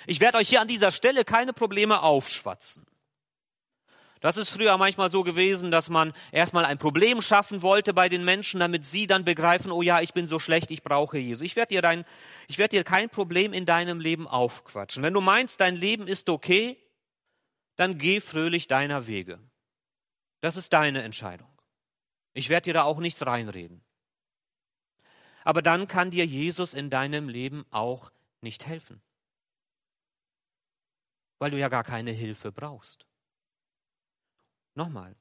Ich 0.05 0.19
werde 0.19 0.37
euch 0.37 0.49
hier 0.49 0.61
an 0.61 0.67
dieser 0.67 0.91
Stelle 0.91 1.25
keine 1.25 1.53
Probleme 1.53 2.01
aufschwatzen. 2.01 2.85
Das 4.19 4.35
ist 4.35 4.49
früher 4.49 4.77
manchmal 4.77 5.11
so 5.11 5.23
gewesen, 5.23 5.69
dass 5.69 5.89
man 5.89 6.13
erstmal 6.31 6.65
ein 6.65 6.79
Problem 6.79 7.21
schaffen 7.21 7.61
wollte 7.61 7.93
bei 7.93 8.09
den 8.09 8.25
Menschen, 8.25 8.59
damit 8.59 8.83
sie 8.85 9.05
dann 9.05 9.25
begreifen, 9.25 9.71
oh 9.71 9.83
ja, 9.83 10.01
ich 10.01 10.13
bin 10.13 10.27
so 10.27 10.39
schlecht, 10.39 10.71
ich 10.71 10.81
brauche 10.81 11.19
Jesus. 11.19 11.43
Ich 11.43 11.55
werde 11.55 11.75
dir 11.75 11.81
dein, 11.81 12.03
ich 12.47 12.57
werde 12.57 12.77
dir 12.77 12.83
kein 12.83 13.09
Problem 13.09 13.53
in 13.53 13.65
deinem 13.65 13.99
Leben 13.99 14.27
aufquatschen. 14.27 15.03
Wenn 15.03 15.13
du 15.13 15.21
meinst, 15.21 15.59
dein 15.59 15.75
Leben 15.75 16.07
ist 16.07 16.29
okay, 16.29 16.77
dann 17.77 17.97
geh 17.97 18.19
fröhlich 18.19 18.67
deiner 18.67 19.07
Wege. 19.07 19.39
Das 20.41 20.57
ist 20.57 20.73
deine 20.73 21.03
Entscheidung. 21.03 21.49
Ich 22.33 22.49
werde 22.49 22.65
dir 22.65 22.73
da 22.73 22.83
auch 22.83 22.99
nichts 22.99 23.25
reinreden. 23.25 23.83
Aber 25.43 25.61
dann 25.61 25.87
kann 25.87 26.11
dir 26.11 26.25
Jesus 26.25 26.73
in 26.73 26.89
deinem 26.89 27.29
Leben 27.29 27.65
auch 27.71 28.11
nicht 28.41 28.65
helfen. 28.65 29.01
Weil 31.39 31.51
du 31.51 31.57
ja 31.57 31.69
gar 31.69 31.83
keine 31.83 32.11
Hilfe 32.11 32.51
brauchst. 32.51 33.05
Nochmal, 34.75 35.15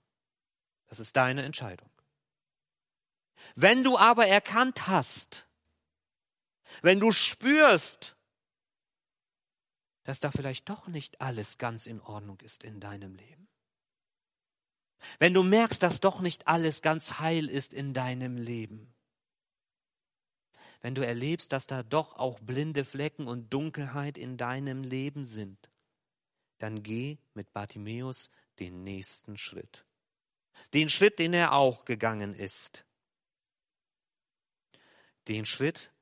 das 0.88 0.98
ist 0.98 1.16
deine 1.16 1.44
Entscheidung. 1.44 1.90
Wenn 3.54 3.84
du 3.84 3.96
aber 3.96 4.26
erkannt 4.26 4.86
hast, 4.86 5.46
wenn 6.82 7.00
du 7.00 7.12
spürst, 7.12 8.15
dass 10.06 10.20
da 10.20 10.30
vielleicht 10.30 10.68
doch 10.68 10.86
nicht 10.86 11.20
alles 11.20 11.58
ganz 11.58 11.86
in 11.86 12.00
Ordnung 12.00 12.40
ist 12.40 12.62
in 12.62 12.78
deinem 12.80 13.16
Leben, 13.16 13.48
wenn 15.18 15.34
du 15.34 15.42
merkst, 15.42 15.82
dass 15.82 16.00
doch 16.00 16.20
nicht 16.20 16.46
alles 16.46 16.80
ganz 16.80 17.18
heil 17.18 17.48
ist 17.48 17.74
in 17.74 17.92
deinem 17.92 18.36
Leben, 18.36 18.94
wenn 20.80 20.94
du 20.94 21.04
erlebst, 21.04 21.52
dass 21.52 21.66
da 21.66 21.82
doch 21.82 22.14
auch 22.14 22.38
blinde 22.38 22.84
Flecken 22.84 23.26
und 23.26 23.52
Dunkelheit 23.52 24.16
in 24.16 24.36
deinem 24.36 24.84
Leben 24.84 25.24
sind, 25.24 25.70
dann 26.58 26.84
geh 26.84 27.18
mit 27.34 27.52
Bartimäus 27.52 28.30
den 28.60 28.84
nächsten 28.84 29.36
Schritt. 29.36 29.84
Den 30.72 30.88
Schritt, 30.88 31.18
den 31.18 31.34
er 31.34 31.52
auch 31.52 31.84
gegangen 31.84 32.34
ist. 32.34 32.84
Den 35.26 35.44
Schritt 35.44 35.92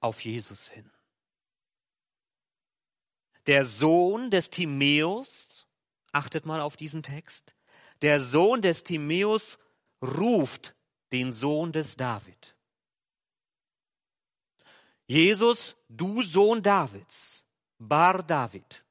auf 0.00 0.20
Jesus 0.20 0.68
hin. 0.68 0.90
Der 3.46 3.66
Sohn 3.66 4.30
des 4.30 4.50
Timäus, 4.50 5.66
achtet 6.12 6.46
mal 6.46 6.60
auf 6.60 6.76
diesen 6.76 7.02
Text, 7.02 7.54
der 8.02 8.24
Sohn 8.24 8.62
des 8.62 8.84
Timäus 8.84 9.58
ruft 10.02 10.74
den 11.12 11.32
Sohn 11.32 11.72
des 11.72 11.96
David. 11.96 12.56
Jesus, 15.06 15.76
du 15.88 16.22
Sohn 16.22 16.62
Davids, 16.62 17.44
Bar 17.78 18.22
David, 18.22 18.84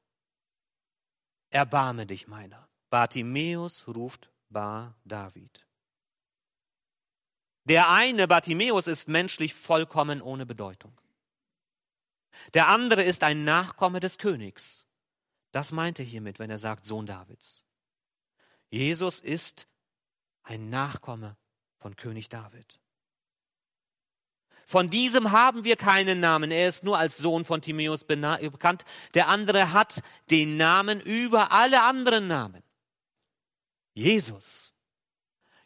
erbarme 1.50 2.06
dich 2.06 2.28
meiner. 2.28 2.68
Bartimäus 2.90 3.86
ruft 3.88 4.30
Bar 4.48 4.94
David. 5.04 5.66
Der 7.64 7.90
eine, 7.90 8.28
Bartimäus, 8.28 8.86
ist 8.86 9.08
menschlich 9.08 9.54
vollkommen 9.54 10.22
ohne 10.22 10.46
Bedeutung. 10.46 10.96
Der 12.54 12.68
andere 12.68 13.02
ist 13.02 13.22
ein 13.22 13.44
Nachkomme 13.44 14.00
des 14.00 14.18
Königs. 14.18 14.86
Das 15.52 15.72
meint 15.72 15.98
er 15.98 16.04
hiermit, 16.04 16.38
wenn 16.38 16.50
er 16.50 16.58
sagt 16.58 16.86
Sohn 16.86 17.06
Davids. 17.06 17.62
Jesus 18.70 19.20
ist 19.20 19.66
ein 20.42 20.68
Nachkomme 20.68 21.36
von 21.78 21.96
König 21.96 22.28
David. 22.28 22.80
Von 24.66 24.88
diesem 24.88 25.30
haben 25.30 25.64
wir 25.64 25.76
keinen 25.76 26.20
Namen. 26.20 26.50
Er 26.50 26.68
ist 26.68 26.84
nur 26.84 26.98
als 26.98 27.18
Sohn 27.18 27.44
von 27.44 27.60
Timäus 27.60 28.04
bekannt. 28.04 28.84
Der 29.12 29.28
andere 29.28 29.72
hat 29.72 30.02
den 30.30 30.56
Namen 30.56 31.00
über 31.00 31.52
alle 31.52 31.82
anderen 31.82 32.26
Namen. 32.26 32.62
Jesus, 33.92 34.72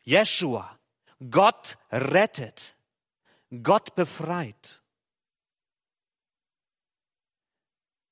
Jeshua, 0.02 0.78
Gott 1.30 1.78
rettet, 1.90 2.76
Gott 3.62 3.94
befreit. 3.94 4.77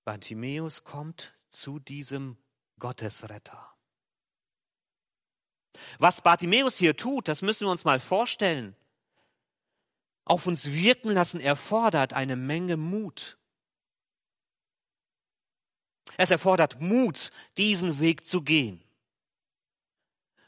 Bartimäus 0.06 0.84
kommt 0.84 1.34
zu 1.50 1.80
diesem 1.80 2.38
Gottesretter. 2.78 3.74
Was 5.98 6.20
Bartimäus 6.22 6.78
hier 6.78 6.96
tut, 6.96 7.26
das 7.26 7.42
müssen 7.42 7.66
wir 7.66 7.72
uns 7.72 7.84
mal 7.84 7.98
vorstellen. 7.98 8.76
Auf 10.24 10.46
uns 10.46 10.70
wirken 10.72 11.10
lassen 11.10 11.40
erfordert 11.40 12.12
eine 12.12 12.36
Menge 12.36 12.76
Mut. 12.76 13.36
Es 16.16 16.30
erfordert 16.30 16.80
Mut, 16.80 17.32
diesen 17.58 17.98
Weg 17.98 18.26
zu 18.26 18.42
gehen. 18.42 18.82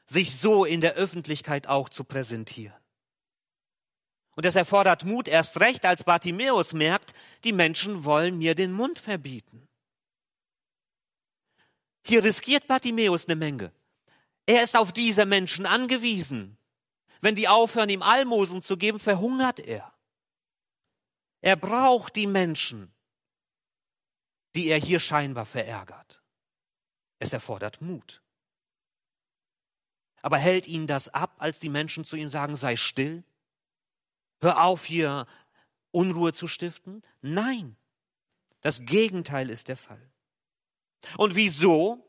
sich 0.07 0.37
so 0.37 0.65
in 0.65 0.81
der 0.81 0.95
Öffentlichkeit 0.95 1.67
auch 1.67 1.89
zu 1.89 2.05
präsentieren. 2.05 2.78
Und 4.39 4.47
es 4.47 4.55
erfordert 4.55 5.05
Mut 5.05 5.27
erst 5.27 5.59
recht, 5.59 5.85
als 5.85 6.05
Bartimäus 6.05 6.73
merkt, 6.73 7.13
die 7.43 7.51
Menschen 7.51 8.05
wollen 8.05 8.39
mir 8.39 8.55
den 8.55 8.71
Mund 8.71 9.01
verbieten. 9.01 9.67
Hier 12.07 12.23
riskiert 12.23 12.69
Bartimäus 12.69 13.27
eine 13.27 13.35
Menge. 13.35 13.73
Er 14.47 14.63
ist 14.63 14.77
auf 14.77 14.93
diese 14.93 15.27
Menschen 15.27 15.67
angewiesen. 15.67 16.57
Wenn 17.21 17.35
die 17.35 17.49
aufhören, 17.49 17.89
ihm 17.89 18.01
Almosen 18.01 18.63
zu 18.63 18.77
geben, 18.77 19.01
verhungert 19.01 19.59
er. 19.59 19.93
Er 21.41 21.57
braucht 21.57 22.15
die 22.15 22.29
Menschen, 22.29 22.95
die 24.55 24.69
er 24.69 24.79
hier 24.79 25.01
scheinbar 25.01 25.47
verärgert. 25.47 26.23
Es 27.19 27.33
erfordert 27.33 27.81
Mut. 27.81 28.23
Aber 30.23 30.39
hält 30.39 30.69
ihn 30.69 30.87
das 30.87 31.09
ab, 31.09 31.35
als 31.39 31.59
die 31.59 31.71
Menschen 31.71 32.05
zu 32.05 32.15
ihm 32.15 32.29
sagen, 32.29 32.55
sei 32.55 32.77
still? 32.77 33.25
Hör 34.41 34.65
auf, 34.65 34.85
hier 34.85 35.27
Unruhe 35.91 36.33
zu 36.33 36.47
stiften? 36.47 37.03
Nein, 37.21 37.77
das 38.61 38.85
Gegenteil 38.85 39.51
ist 39.51 39.69
der 39.69 39.77
Fall. 39.77 40.11
Und 41.17 41.35
wieso? 41.35 42.05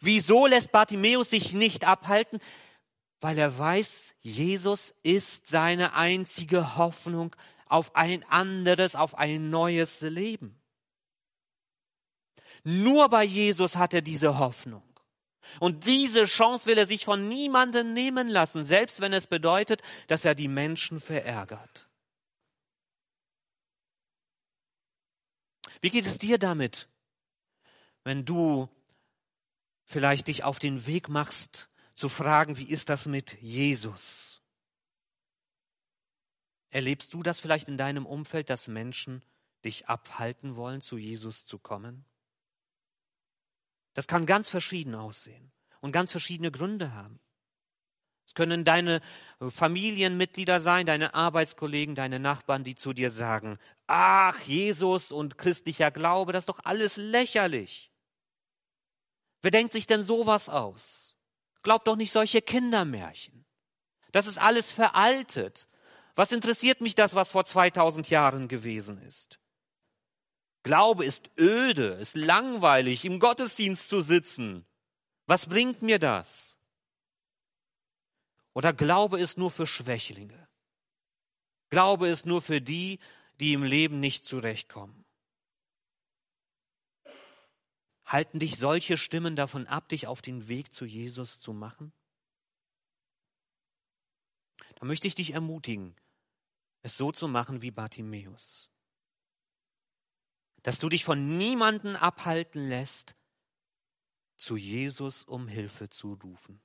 Wieso 0.00 0.46
lässt 0.46 0.72
Bartimäus 0.72 1.30
sich 1.30 1.52
nicht 1.52 1.84
abhalten? 1.84 2.40
Weil 3.20 3.38
er 3.38 3.58
weiß, 3.58 4.14
Jesus 4.20 4.94
ist 5.02 5.46
seine 5.48 5.94
einzige 5.94 6.76
Hoffnung 6.76 7.34
auf 7.66 7.96
ein 7.96 8.22
anderes, 8.24 8.94
auf 8.94 9.14
ein 9.16 9.50
neues 9.50 10.00
Leben. 10.02 10.60
Nur 12.62 13.08
bei 13.08 13.24
Jesus 13.24 13.76
hat 13.76 13.92
er 13.92 14.02
diese 14.02 14.38
Hoffnung. 14.38 14.82
Und 15.60 15.86
diese 15.86 16.24
Chance 16.24 16.66
will 16.66 16.78
er 16.78 16.86
sich 16.86 17.04
von 17.04 17.28
niemandem 17.28 17.92
nehmen 17.92 18.28
lassen, 18.28 18.64
selbst 18.64 19.00
wenn 19.00 19.12
es 19.12 19.26
bedeutet, 19.26 19.82
dass 20.08 20.24
er 20.24 20.34
die 20.34 20.48
Menschen 20.48 21.00
verärgert. 21.00 21.88
Wie 25.80 25.90
geht 25.90 26.06
es 26.06 26.18
dir 26.18 26.38
damit, 26.38 26.88
wenn 28.04 28.24
du 28.24 28.68
vielleicht 29.84 30.28
dich 30.28 30.44
auf 30.44 30.58
den 30.58 30.86
Weg 30.86 31.08
machst, 31.08 31.68
zu 31.94 32.08
fragen, 32.08 32.56
wie 32.56 32.68
ist 32.68 32.88
das 32.88 33.06
mit 33.06 33.40
Jesus? 33.40 34.42
Erlebst 36.70 37.14
du 37.14 37.22
das 37.22 37.38
vielleicht 37.38 37.68
in 37.68 37.76
deinem 37.76 38.04
Umfeld, 38.04 38.50
dass 38.50 38.66
Menschen 38.66 39.22
dich 39.64 39.88
abhalten 39.88 40.56
wollen, 40.56 40.80
zu 40.80 40.98
Jesus 40.98 41.46
zu 41.46 41.58
kommen? 41.58 42.04
Das 43.94 44.06
kann 44.06 44.26
ganz 44.26 44.50
verschieden 44.50 44.94
aussehen 44.94 45.52
und 45.80 45.92
ganz 45.92 46.10
verschiedene 46.10 46.50
Gründe 46.50 46.92
haben. 46.92 47.20
Es 48.26 48.34
können 48.34 48.64
deine 48.64 49.00
Familienmitglieder 49.48 50.60
sein, 50.60 50.86
deine 50.86 51.14
Arbeitskollegen, 51.14 51.94
deine 51.94 52.18
Nachbarn, 52.18 52.64
die 52.64 52.74
zu 52.74 52.92
dir 52.92 53.10
sagen, 53.10 53.58
ach, 53.86 54.40
Jesus 54.40 55.12
und 55.12 55.38
christlicher 55.38 55.90
Glaube, 55.90 56.32
das 56.32 56.42
ist 56.42 56.48
doch 56.48 56.60
alles 56.64 56.96
lächerlich. 56.96 57.90
Wer 59.42 59.50
denkt 59.50 59.72
sich 59.72 59.86
denn 59.86 60.02
sowas 60.02 60.48
aus? 60.48 61.14
Glaubt 61.62 61.86
doch 61.86 61.96
nicht 61.96 62.12
solche 62.12 62.42
Kindermärchen. 62.42 63.44
Das 64.10 64.26
ist 64.26 64.38
alles 64.38 64.72
veraltet. 64.72 65.68
Was 66.14 66.32
interessiert 66.32 66.80
mich 66.80 66.94
das, 66.94 67.14
was 67.14 67.30
vor 67.30 67.44
2000 67.44 68.08
Jahren 68.08 68.48
gewesen 68.48 69.02
ist? 69.02 69.38
Glaube 70.64 71.04
ist 71.04 71.30
öde, 71.38 71.88
ist 72.00 72.16
langweilig, 72.16 73.04
im 73.04 73.20
Gottesdienst 73.20 73.86
zu 73.86 74.00
sitzen. 74.00 74.64
Was 75.26 75.46
bringt 75.46 75.82
mir 75.82 75.98
das? 75.98 76.56
Oder 78.54 78.72
Glaube 78.72 79.20
ist 79.20 79.36
nur 79.36 79.50
für 79.50 79.66
Schwächlinge. 79.66 80.48
Glaube 81.68 82.08
ist 82.08 82.24
nur 82.24 82.40
für 82.40 82.62
die, 82.62 82.98
die 83.40 83.52
im 83.52 83.62
Leben 83.62 84.00
nicht 84.00 84.24
zurechtkommen. 84.24 85.04
Halten 88.06 88.38
dich 88.38 88.56
solche 88.56 88.96
Stimmen 88.96 89.36
davon 89.36 89.66
ab, 89.66 89.90
dich 89.90 90.06
auf 90.06 90.22
den 90.22 90.48
Weg 90.48 90.72
zu 90.72 90.86
Jesus 90.86 91.40
zu 91.40 91.52
machen? 91.52 91.92
Da 94.76 94.86
möchte 94.86 95.08
ich 95.08 95.14
dich 95.14 95.32
ermutigen, 95.32 95.94
es 96.80 96.96
so 96.96 97.12
zu 97.12 97.28
machen 97.28 97.60
wie 97.60 97.70
Bartimäus 97.70 98.70
dass 100.64 100.78
du 100.78 100.88
dich 100.88 101.04
von 101.04 101.36
niemanden 101.36 101.94
abhalten 101.94 102.68
lässt, 102.68 103.14
zu 104.36 104.56
Jesus 104.56 105.22
um 105.22 105.46
Hilfe 105.46 105.90
zu 105.90 106.14
rufen. 106.14 106.60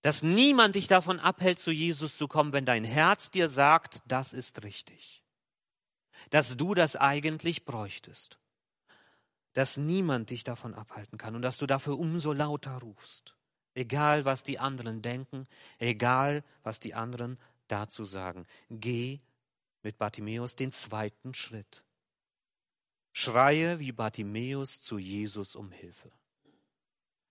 Dass 0.00 0.22
niemand 0.22 0.76
dich 0.76 0.86
davon 0.86 1.18
abhält, 1.18 1.58
zu 1.58 1.72
Jesus 1.72 2.16
zu 2.16 2.28
kommen, 2.28 2.52
wenn 2.52 2.64
dein 2.64 2.84
Herz 2.84 3.30
dir 3.32 3.48
sagt, 3.48 4.00
das 4.06 4.32
ist 4.32 4.62
richtig. 4.62 5.24
Dass 6.30 6.56
du 6.56 6.74
das 6.74 6.94
eigentlich 6.94 7.64
bräuchtest. 7.64 8.38
Dass 9.52 9.76
niemand 9.76 10.30
dich 10.30 10.44
davon 10.44 10.72
abhalten 10.72 11.18
kann 11.18 11.34
und 11.34 11.42
dass 11.42 11.58
du 11.58 11.66
dafür 11.66 11.98
umso 11.98 12.32
lauter 12.32 12.78
rufst. 12.78 13.34
Egal, 13.74 14.24
was 14.24 14.44
die 14.44 14.60
anderen 14.60 15.02
denken, 15.02 15.48
egal, 15.78 16.44
was 16.62 16.78
die 16.78 16.94
anderen 16.94 17.38
dazu 17.66 18.04
sagen. 18.04 18.46
Geh 18.70 19.20
mit 19.86 19.98
Bartimäus 19.98 20.56
den 20.56 20.72
zweiten 20.72 21.32
Schritt. 21.32 21.84
Schreie 23.12 23.78
wie 23.78 23.92
Bartimäus 23.92 24.80
zu 24.80 24.98
Jesus 24.98 25.54
um 25.54 25.70
Hilfe. 25.70 26.10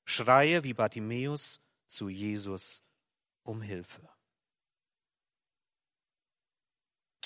Schreie 0.06 0.64
wie 0.64 0.74
Bartimäus 0.74 1.60
zu 1.88 2.08
Jesus 2.08 2.82
um 3.44 3.62
Hilfe. 3.62 4.08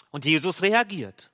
Und 0.10 0.26
Jesus 0.26 0.64
reagiert. 0.64 1.32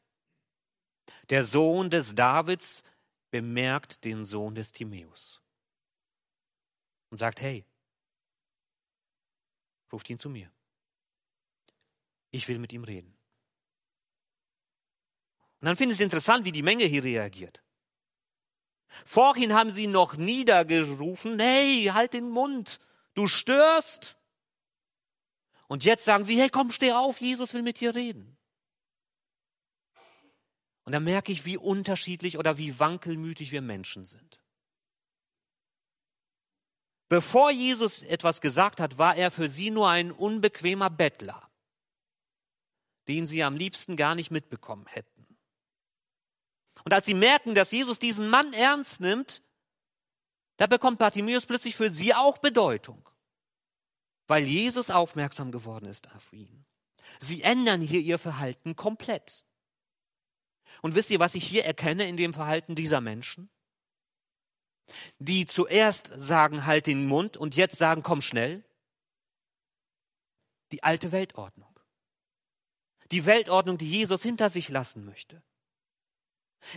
Der 1.29 1.45
Sohn 1.45 1.89
des 1.89 2.15
Davids 2.15 2.83
bemerkt 3.31 4.03
den 4.03 4.25
Sohn 4.25 4.55
des 4.55 4.73
Timäus 4.73 5.41
und 7.11 7.17
sagt, 7.17 7.39
hey, 7.39 7.65
ruft 9.89 10.09
ihn 10.09 10.19
zu 10.19 10.29
mir. 10.29 10.51
Ich 12.31 12.49
will 12.49 12.59
mit 12.59 12.73
ihm 12.73 12.83
reden. 12.83 13.14
Und 15.61 15.67
dann 15.67 15.77
finde 15.77 15.93
ich 15.93 15.99
es 15.99 16.03
interessant, 16.03 16.45
wie 16.45 16.51
die 16.51 16.61
Menge 16.61 16.85
hier 16.85 17.03
reagiert. 17.03 17.63
Vorhin 19.05 19.53
haben 19.53 19.71
sie 19.71 19.87
noch 19.87 20.15
niedergerufen, 20.15 21.39
hey, 21.39 21.91
halt 21.93 22.13
den 22.13 22.29
Mund, 22.29 22.79
du 23.13 23.27
störst. 23.27 24.17
Und 25.67 25.83
jetzt 25.83 26.05
sagen 26.05 26.23
sie, 26.23 26.39
hey, 26.39 26.49
komm, 26.49 26.71
steh 26.71 26.91
auf, 26.93 27.19
Jesus 27.19 27.53
will 27.53 27.63
mit 27.63 27.79
dir 27.79 27.95
reden. 27.95 28.37
Und 30.83 30.91
da 30.91 30.99
merke 30.99 31.31
ich, 31.31 31.45
wie 31.45 31.57
unterschiedlich 31.57 32.37
oder 32.37 32.57
wie 32.57 32.79
wankelmütig 32.79 33.51
wir 33.51 33.61
Menschen 33.61 34.05
sind. 34.05 34.39
Bevor 37.09 37.51
Jesus 37.51 38.01
etwas 38.03 38.41
gesagt 38.41 38.79
hat, 38.79 38.97
war 38.97 39.15
er 39.15 39.31
für 39.31 39.49
sie 39.49 39.71
nur 39.71 39.89
ein 39.89 40.11
unbequemer 40.11 40.89
Bettler, 40.89 41.49
den 43.07 43.27
sie 43.27 43.43
am 43.43 43.55
liebsten 43.55 43.95
gar 43.95 44.15
nicht 44.15 44.31
mitbekommen 44.31 44.85
hätten. 44.87 45.24
Und 46.85 46.93
als 46.93 47.07
sie 47.07 47.15
merken, 47.15 47.55
dass 47.55 47.71
Jesus 47.71 47.99
diesen 47.99 48.29
Mann 48.29 48.53
ernst 48.53 49.01
nimmt, 49.01 49.41
da 50.57 50.67
bekommt 50.67 50.99
Bartimäus 50.99 51.45
plötzlich 51.45 51.75
für 51.75 51.89
sie 51.89 52.13
auch 52.13 52.37
Bedeutung, 52.37 53.09
weil 54.27 54.45
Jesus 54.45 54.89
aufmerksam 54.89 55.51
geworden 55.51 55.87
ist 55.87 56.09
auf 56.13 56.31
ihn. 56.31 56.65
Sie 57.21 57.41
ändern 57.41 57.81
hier 57.81 57.99
ihr 57.99 58.19
Verhalten 58.19 58.75
komplett. 58.75 59.43
Und 60.81 60.95
wisst 60.95 61.09
ihr, 61.09 61.19
was 61.19 61.35
ich 61.35 61.45
hier 61.45 61.65
erkenne 61.65 62.07
in 62.07 62.17
dem 62.17 62.33
Verhalten 62.33 62.75
dieser 62.75 63.01
Menschen? 63.01 63.49
Die 65.17 65.45
zuerst 65.45 66.11
sagen, 66.15 66.65
halt 66.65 66.85
den 66.85 67.07
Mund 67.07 67.37
und 67.37 67.55
jetzt 67.55 67.77
sagen, 67.77 68.03
komm 68.03 68.21
schnell. 68.21 68.63
Die 70.71 70.83
alte 70.83 71.11
Weltordnung. 71.11 71.79
Die 73.11 73.25
Weltordnung, 73.25 73.77
die 73.77 73.89
Jesus 73.89 74.21
hinter 74.21 74.51
sich 74.51 74.69
lassen 74.69 75.05
möchte. 75.05 75.41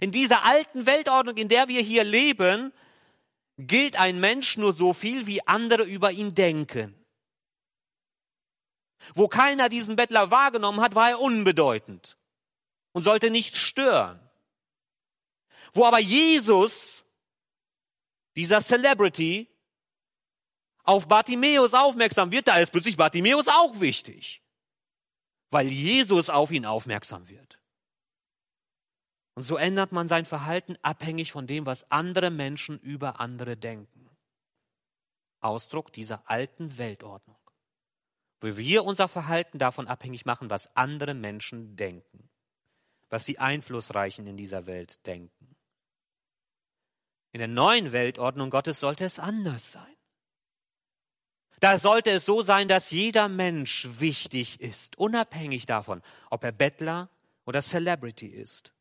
In 0.01 0.12
dieser 0.12 0.44
alten 0.44 0.87
Weltordnung, 0.87 1.37
in 1.37 1.48
der 1.48 1.68
wir 1.68 1.81
hier 1.81 2.05
leben, 2.05 2.72
gilt 3.59 3.98
ein 3.98 4.20
Mensch 4.20 4.57
nur 4.57 4.72
so 4.72 4.92
viel, 4.92 5.27
wie 5.27 5.46
andere 5.46 5.83
über 5.83 6.12
ihn 6.12 6.35
denken. 6.35 6.94
Wo 9.14 9.29
keiner 9.29 9.68
diesen 9.68 9.96
Bettler 9.96 10.31
wahrgenommen 10.31 10.81
hat, 10.81 10.94
war 10.94 11.11
er 11.11 11.20
unbedeutend 11.20 12.16
und 12.92 13.03
sollte 13.03 13.31
nicht 13.31 13.57
stören. 13.57 14.20
Wo 15.72 15.85
aber 15.85 15.98
Jesus, 15.98 17.05
dieser 18.37 18.62
Celebrity, 18.62 19.48
auf 20.85 21.07
Bartimäus 21.07 21.74
aufmerksam 21.74 22.33
wird, 22.33 22.48
da 22.48 22.59
ist 22.59 22.72
plötzlich 22.72 22.96
Bartimäus 22.96 23.46
auch 23.46 23.79
wichtig, 23.79 24.42
weil 25.51 25.68
Jesus 25.68 26.31
auf 26.31 26.51
ihn 26.51 26.64
aufmerksam 26.64 27.29
wird. 27.29 27.58
Und 29.38 29.44
so 29.44 29.57
ändert 29.57 29.92
man 29.92 30.09
sein 30.09 30.24
Verhalten 30.24 30.77
abhängig 30.83 31.31
von 31.31 31.46
dem, 31.46 31.64
was 31.64 31.88
andere 31.92 32.29
Menschen 32.29 32.81
über 32.81 33.20
andere 33.20 33.57
denken. 33.57 34.11
Ausdruck 35.38 35.92
dieser 35.92 36.29
alten 36.29 36.77
Weltordnung, 36.77 37.38
wo 38.40 38.57
wir 38.57 38.83
unser 38.83 39.07
Verhalten 39.07 39.61
davon 39.61 39.87
abhängig 39.87 40.24
machen, 40.24 40.51
was 40.51 40.74
andere 40.74 41.14
Menschen 41.14 41.77
denken, 41.77 42.29
was 43.11 43.27
die 43.27 43.38
Einflussreichen 43.38 44.27
in 44.27 44.37
dieser 44.37 44.66
Welt 44.66 45.07
denken. 45.07 45.55
In 47.31 47.38
der 47.38 47.46
neuen 47.46 47.92
Weltordnung 47.92 48.51
Gottes 48.51 48.81
sollte 48.81 49.05
es 49.05 49.20
anders 49.20 49.70
sein. 49.70 49.96
Da 51.61 51.79
sollte 51.79 52.11
es 52.11 52.24
so 52.24 52.42
sein, 52.42 52.66
dass 52.66 52.90
jeder 52.90 53.29
Mensch 53.29 53.87
wichtig 54.01 54.61
ist, 54.61 54.98
unabhängig 54.98 55.66
davon, 55.66 56.03
ob 56.29 56.42
er 56.42 56.51
Bettler 56.51 57.09
oder 57.44 57.62
Celebrity 57.62 58.27
ist. 58.27 58.72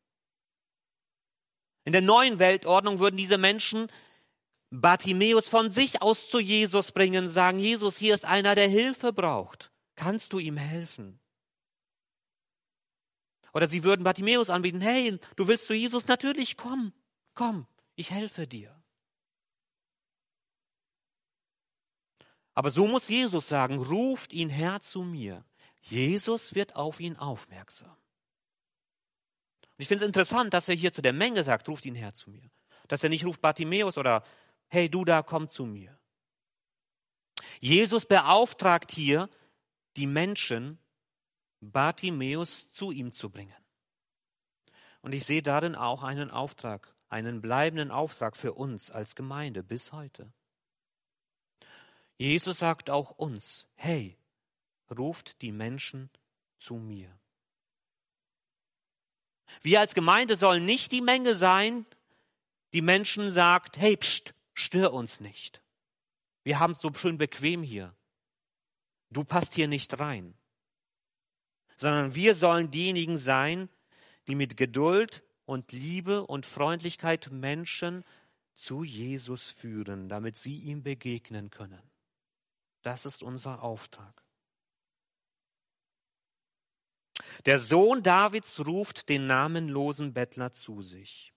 In 1.88 1.92
der 1.92 2.02
neuen 2.02 2.38
Weltordnung 2.38 2.98
würden 2.98 3.16
diese 3.16 3.38
Menschen 3.38 3.90
Bartimäus 4.68 5.48
von 5.48 5.72
sich 5.72 6.02
aus 6.02 6.28
zu 6.28 6.38
Jesus 6.38 6.92
bringen, 6.92 7.28
sagen, 7.28 7.58
Jesus, 7.58 7.96
hier 7.96 8.14
ist 8.14 8.26
einer, 8.26 8.54
der 8.54 8.68
Hilfe 8.68 9.10
braucht. 9.10 9.72
Kannst 9.96 10.34
du 10.34 10.38
ihm 10.38 10.58
helfen? 10.58 11.18
Oder 13.54 13.70
sie 13.70 13.84
würden 13.84 14.04
Bartimäus 14.04 14.50
anbieten, 14.50 14.82
hey, 14.82 15.18
du 15.36 15.48
willst 15.48 15.66
zu 15.66 15.72
Jesus? 15.72 16.06
Natürlich, 16.08 16.58
komm, 16.58 16.92
komm, 17.34 17.66
ich 17.94 18.10
helfe 18.10 18.46
dir. 18.46 18.78
Aber 22.52 22.70
so 22.70 22.86
muss 22.86 23.08
Jesus 23.08 23.48
sagen, 23.48 23.78
ruft 23.78 24.34
ihn 24.34 24.50
her 24.50 24.82
zu 24.82 25.04
mir. 25.04 25.42
Jesus 25.80 26.54
wird 26.54 26.76
auf 26.76 27.00
ihn 27.00 27.16
aufmerksam. 27.16 27.96
Und 29.78 29.82
ich 29.82 29.88
finde 29.88 30.02
es 30.02 30.08
interessant, 30.08 30.52
dass 30.54 30.68
er 30.68 30.74
hier 30.74 30.92
zu 30.92 31.02
der 31.02 31.12
Menge 31.12 31.44
sagt, 31.44 31.68
ruft 31.68 31.86
ihn 31.86 31.94
her 31.94 32.12
zu 32.12 32.30
mir. 32.30 32.50
Dass 32.88 33.04
er 33.04 33.10
nicht 33.10 33.24
ruft 33.24 33.40
Bartimäus 33.40 33.96
oder 33.96 34.24
hey 34.66 34.90
du 34.90 35.04
da, 35.04 35.22
komm 35.22 35.48
zu 35.48 35.66
mir. 35.66 35.96
Jesus 37.60 38.04
beauftragt 38.04 38.90
hier 38.90 39.30
die 39.96 40.08
Menschen, 40.08 40.80
Bartimäus 41.60 42.70
zu 42.72 42.90
ihm 42.90 43.12
zu 43.12 43.30
bringen. 43.30 43.54
Und 45.00 45.14
ich 45.14 45.24
sehe 45.24 45.42
darin 45.42 45.76
auch 45.76 46.02
einen 46.02 46.32
Auftrag, 46.32 46.92
einen 47.08 47.40
bleibenden 47.40 47.92
Auftrag 47.92 48.36
für 48.36 48.54
uns 48.54 48.90
als 48.90 49.14
Gemeinde 49.14 49.62
bis 49.62 49.92
heute. 49.92 50.32
Jesus 52.16 52.58
sagt 52.58 52.90
auch 52.90 53.12
uns, 53.12 53.68
hey, 53.76 54.18
ruft 54.90 55.40
die 55.40 55.52
Menschen 55.52 56.10
zu 56.58 56.74
mir. 56.74 57.16
Wir 59.62 59.80
als 59.80 59.94
Gemeinde 59.94 60.36
sollen 60.36 60.64
nicht 60.64 60.92
die 60.92 61.00
Menge 61.00 61.34
sein, 61.34 61.86
die 62.74 62.82
Menschen 62.82 63.30
sagt, 63.30 63.78
hey, 63.78 63.96
pst, 63.96 64.34
stör 64.54 64.92
uns 64.92 65.20
nicht. 65.20 65.62
Wir 66.44 66.58
haben 66.58 66.72
es 66.72 66.80
so 66.80 66.92
schön 66.94 67.18
bequem 67.18 67.62
hier. 67.62 67.94
Du 69.10 69.24
passt 69.24 69.54
hier 69.54 69.68
nicht 69.68 69.98
rein. 69.98 70.34
Sondern 71.76 72.14
wir 72.14 72.34
sollen 72.34 72.70
diejenigen 72.70 73.16
sein, 73.16 73.68
die 74.26 74.34
mit 74.34 74.56
Geduld 74.56 75.22
und 75.46 75.72
Liebe 75.72 76.26
und 76.26 76.44
Freundlichkeit 76.44 77.30
Menschen 77.30 78.04
zu 78.54 78.82
Jesus 78.82 79.50
führen, 79.50 80.08
damit 80.08 80.36
sie 80.36 80.58
ihm 80.58 80.82
begegnen 80.82 81.50
können. 81.50 81.82
Das 82.82 83.06
ist 83.06 83.22
unser 83.22 83.62
Auftrag. 83.62 84.22
Der 87.46 87.58
Sohn 87.58 88.02
Davids 88.02 88.66
ruft 88.66 89.08
den 89.08 89.26
namenlosen 89.26 90.12
Bettler 90.12 90.52
zu 90.52 90.82
sich. 90.82 91.32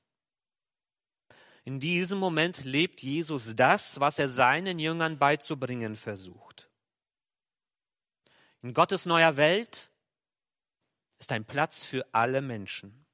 In 1.64 1.80
diesem 1.80 2.18
Moment 2.18 2.64
lebt 2.64 3.04
Jesus 3.04 3.56
das, 3.56 4.00
was 4.00 4.18
er 4.18 4.28
seinen 4.28 4.80
Jüngern 4.80 5.20
beizubringen 5.20 5.96
versucht. 5.96 6.70
In 8.64 8.74
Gottes 8.74 9.06
neuer 9.06 9.38
Welt 9.38 9.92
ist 11.20 11.32
ein 11.32 11.46
Platz 11.46 11.84
für 11.84 12.06
alle 12.14 12.42
Menschen, 12.42 13.06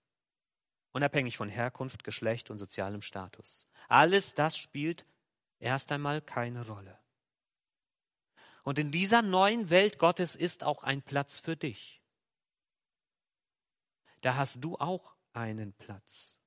unabhängig 0.93 1.35
von 1.35 1.49
Herkunft, 1.49 2.03
Geschlecht 2.05 2.49
und 2.49 2.57
sozialem 2.57 3.01
Status. 3.01 3.67
Alles 3.89 4.33
das 4.33 4.57
spielt 4.57 5.05
erst 5.59 5.91
einmal 5.91 6.21
keine 6.21 6.65
Rolle. 6.65 6.97
Und 8.63 8.79
in 8.79 8.91
dieser 8.91 9.21
neuen 9.21 9.69
Welt 9.69 9.99
Gottes 9.99 10.35
ist 10.35 10.63
auch 10.63 10.83
ein 10.83 11.01
Platz 11.01 11.39
für 11.39 11.55
dich. 11.55 12.01
Da 14.21 14.35
hast 14.35 14.63
du 14.63 14.77
auch 14.77 15.15
einen 15.33 15.73
Platz. 15.73 16.37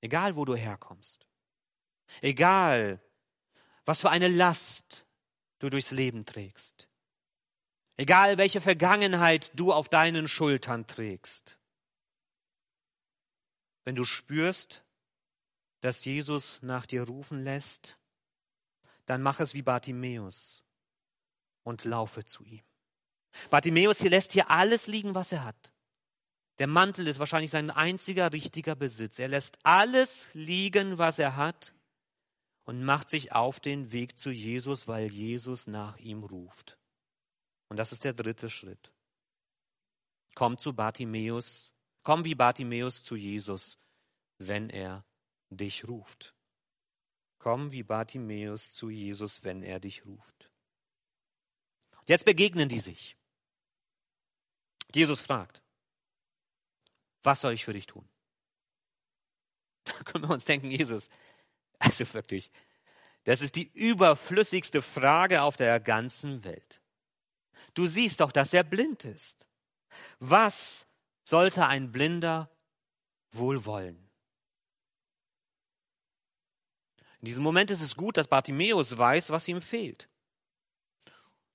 Egal, 0.00 0.36
wo 0.36 0.44
du 0.44 0.56
herkommst. 0.56 1.26
Egal, 2.20 3.00
was 3.84 4.00
für 4.00 4.10
eine 4.10 4.28
Last 4.28 5.06
du 5.58 5.70
durchs 5.70 5.90
Leben 5.90 6.24
trägst. 6.24 6.88
Egal, 7.96 8.38
welche 8.38 8.60
Vergangenheit 8.60 9.52
du 9.54 9.72
auf 9.72 9.88
deinen 9.88 10.26
Schultern 10.26 10.86
trägst. 10.86 11.58
Wenn 13.84 13.94
du 13.94 14.04
spürst, 14.04 14.82
dass 15.80 16.04
Jesus 16.04 16.60
nach 16.62 16.86
dir 16.86 17.02
rufen 17.02 17.42
lässt, 17.42 17.98
dann 19.06 19.22
mach 19.22 19.40
es 19.40 19.54
wie 19.54 19.62
Bartimäus 19.62 20.62
und 21.64 21.84
laufe 21.84 22.24
zu 22.24 22.44
ihm. 22.44 22.62
Bartimäus 23.50 23.98
hier 23.98 24.10
lässt 24.10 24.32
hier 24.32 24.50
alles 24.50 24.86
liegen, 24.86 25.14
was 25.14 25.32
er 25.32 25.44
hat. 25.44 25.72
Der 26.62 26.68
Mantel 26.68 27.08
ist 27.08 27.18
wahrscheinlich 27.18 27.50
sein 27.50 27.72
einziger 27.72 28.32
richtiger 28.32 28.76
Besitz. 28.76 29.18
Er 29.18 29.26
lässt 29.26 29.58
alles 29.64 30.32
liegen, 30.32 30.96
was 30.96 31.18
er 31.18 31.34
hat 31.34 31.74
und 32.62 32.84
macht 32.84 33.10
sich 33.10 33.32
auf 33.32 33.58
den 33.58 33.90
Weg 33.90 34.16
zu 34.16 34.30
Jesus, 34.30 34.86
weil 34.86 35.12
Jesus 35.12 35.66
nach 35.66 35.98
ihm 35.98 36.22
ruft. 36.22 36.78
Und 37.68 37.78
das 37.78 37.90
ist 37.90 38.04
der 38.04 38.12
dritte 38.12 38.48
Schritt. 38.48 38.92
Komm 40.36 40.56
zu 40.56 40.72
Bartimäus, 40.72 41.74
komm 42.04 42.22
wie 42.22 42.36
Bartimäus 42.36 43.02
zu 43.02 43.16
Jesus, 43.16 43.76
wenn 44.38 44.70
er 44.70 45.04
dich 45.50 45.88
ruft. 45.88 46.32
Komm 47.40 47.72
wie 47.72 47.82
Bartimäus 47.82 48.70
zu 48.70 48.88
Jesus, 48.88 49.42
wenn 49.42 49.64
er 49.64 49.80
dich 49.80 50.06
ruft. 50.06 50.48
Jetzt 52.06 52.24
begegnen 52.24 52.68
die 52.68 52.78
sich. 52.78 53.16
Jesus 54.94 55.20
fragt, 55.20 55.61
was 57.22 57.40
soll 57.40 57.52
ich 57.52 57.64
für 57.64 57.72
dich 57.72 57.86
tun? 57.86 58.08
Da 59.84 59.92
können 60.04 60.28
wir 60.28 60.34
uns 60.34 60.44
denken, 60.44 60.70
Jesus, 60.70 61.08
also 61.78 62.14
wirklich, 62.14 62.52
das 63.24 63.40
ist 63.40 63.56
die 63.56 63.70
überflüssigste 63.72 64.80
Frage 64.80 65.42
auf 65.42 65.56
der 65.56 65.80
ganzen 65.80 66.44
Welt. 66.44 66.80
Du 67.74 67.86
siehst 67.86 68.20
doch, 68.20 68.30
dass 68.30 68.52
er 68.52 68.64
blind 68.64 69.04
ist. 69.04 69.46
Was 70.20 70.86
sollte 71.24 71.66
ein 71.66 71.90
Blinder 71.90 72.50
wohl 73.32 73.64
wollen? 73.64 74.08
In 77.20 77.26
diesem 77.26 77.42
Moment 77.42 77.70
ist 77.70 77.80
es 77.80 77.96
gut, 77.96 78.16
dass 78.16 78.28
Bartimäus 78.28 78.96
weiß, 78.96 79.30
was 79.30 79.48
ihm 79.48 79.60
fehlt 79.60 80.08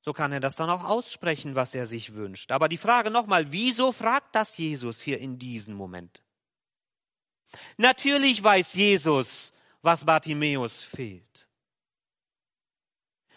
so 0.08 0.14
kann 0.14 0.32
er 0.32 0.40
das 0.40 0.56
dann 0.56 0.70
auch 0.70 0.86
aussprechen, 0.86 1.56
was 1.56 1.76
er 1.76 1.86
sich 1.86 2.14
wünscht. 2.14 2.54
Aber 2.54 2.70
die 2.70 2.78
Frage 2.78 3.12
nochmal, 3.12 3.52
wieso 3.52 3.92
fragt 3.92 4.34
das 4.34 4.56
Jesus 4.56 5.02
hier 5.02 5.20
in 5.20 5.38
diesem 5.38 5.74
Moment? 5.74 6.24
Natürlich 7.76 8.42
weiß 8.42 8.74
Jesus, 8.76 9.52
was 9.82 10.06
Bartimäus 10.06 10.82
fehlt. 10.82 11.50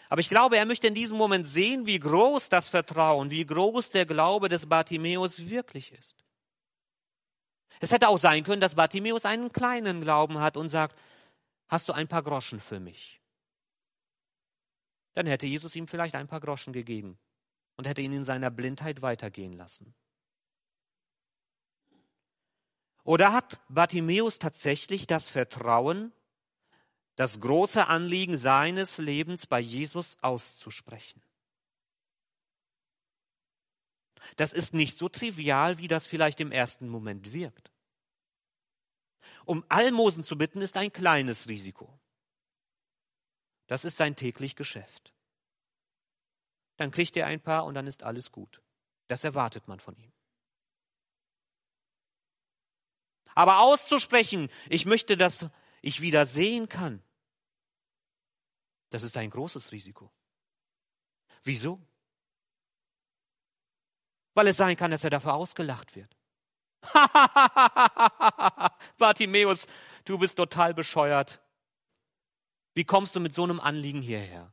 Aber 0.09 0.21
ich 0.21 0.29
glaube, 0.29 0.59
er 0.59 0.65
möchte 0.65 0.87
in 0.87 0.95
diesem 0.95 1.19
Moment 1.19 1.49
sehen, 1.49 1.87
wie 1.87 1.99
groß 1.99 2.51
das 2.51 2.69
Vertrauen, 2.69 3.33
wie 3.33 3.45
groß 3.45 3.91
der 3.91 4.07
Glaube 4.07 4.49
des 4.49 4.67
Bartimäus 4.67 5.51
wirklich 5.51 5.91
ist. 5.91 6.25
Es 7.81 7.91
hätte 7.91 8.07
auch 8.07 8.19
sein 8.19 8.45
können, 8.45 8.61
dass 8.61 8.77
Bartimäus 8.77 9.25
einen 9.25 9.51
kleinen 9.51 10.03
Glauben 10.03 10.39
hat 10.39 10.57
und 10.57 10.69
sagt, 10.69 10.97
hast 11.67 11.89
du 11.89 11.95
ein 11.95 12.07
paar 12.07 12.23
Groschen 12.23 12.61
für 12.61 12.79
mich? 12.79 13.20
Dann 15.15 15.27
hätte 15.27 15.47
Jesus 15.47 15.75
ihm 15.77 15.87
vielleicht 15.87 16.15
ein 16.15 16.29
paar 16.29 16.41
Groschen 16.41 16.73
gegeben 16.73 17.19
und 17.77 17.87
hätte 17.87 18.03
ihn 18.03 18.13
in 18.13 18.25
seiner 18.25 18.51
Blindheit 18.51 19.03
weitergehen 19.03 19.53
lassen. 19.53 19.95
Oder 23.05 23.33
hat 23.33 23.59
Bartimäus 23.69 24.39
tatsächlich 24.39 25.07
das 25.07 25.31
Vertrauen, 25.31 26.13
das 27.17 27.41
große 27.41 27.87
Anliegen 27.87 28.37
seines 28.37 28.99
Lebens 28.99 29.47
bei 29.47 29.61
Jesus 29.61 30.17
auszusprechen? 30.21 31.23
Das 34.37 34.53
ist 34.53 34.75
nicht 34.75 34.99
so 34.99 35.09
trivial, 35.09 35.79
wie 35.79 35.89
das 35.89 36.07
vielleicht 36.07 36.41
im 36.41 36.53
ersten 36.53 36.89
Moment 36.89 37.33
wirkt. 37.33 37.71
Um 39.45 39.65
Almosen 39.69 40.23
zu 40.23 40.37
bitten, 40.37 40.61
ist 40.61 40.77
ein 40.77 40.93
kleines 40.93 41.49
Risiko. 41.49 42.00
Das 43.71 43.85
ist 43.85 43.97
sein 43.97 44.17
täglich 44.17 44.57
Geschäft. 44.57 45.15
Dann 46.77 46.91
kriegt 46.91 47.17
er 47.17 47.27
ein 47.27 47.41
paar 47.41 47.65
und 47.67 47.75
dann 47.75 47.87
ist 47.87 48.03
alles 48.03 48.33
gut. 48.33 48.61
Das 49.07 49.23
erwartet 49.23 49.69
man 49.69 49.79
von 49.79 49.97
ihm. 49.97 50.13
Aber 53.37 53.61
auszusprechen, 53.61 54.51
ich 54.69 54.87
möchte, 54.87 55.17
dass 55.17 55.47
ich 55.83 56.01
wieder 56.01 56.27
sehen 56.27 56.69
kann. 56.69 57.01
Das 58.89 59.05
ist 59.05 59.17
ein 59.17 59.31
großes 59.31 59.71
Risiko. 59.71 60.11
Wieso? 61.45 61.81
Weil 64.35 64.49
es 64.49 64.57
sein 64.57 64.77
kann, 64.77 64.91
dass 64.91 65.05
er 65.05 65.11
dafür 65.11 65.35
ausgelacht 65.35 65.95
wird. 65.95 66.17
Bartimäus, 68.99 69.69
du 70.07 70.19
bist 70.19 70.35
total 70.35 70.75
bescheuert. 70.75 71.41
Wie 72.75 72.85
kommst 72.85 73.15
du 73.15 73.21
mit 73.21 73.35
so 73.35 73.45
einem 73.45 73.61
Anliegen 73.61 74.03
hierher? 74.03 74.53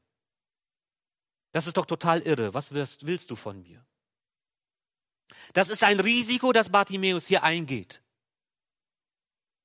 Das 1.52 1.68
ist 1.68 1.78
doch 1.78 1.86
total 1.86 2.22
irre. 2.22 2.54
Was 2.54 2.74
wirst, 2.74 3.06
willst 3.06 3.32
du 3.32 3.36
von 3.36 3.62
mir? 3.62 3.86
Das 5.54 5.70
ist 5.70 5.84
ein 5.84 6.00
Risiko, 6.00 6.52
das 6.52 6.70
Bartimäus 6.70 7.28
hier 7.28 7.44
eingeht. 7.44 8.02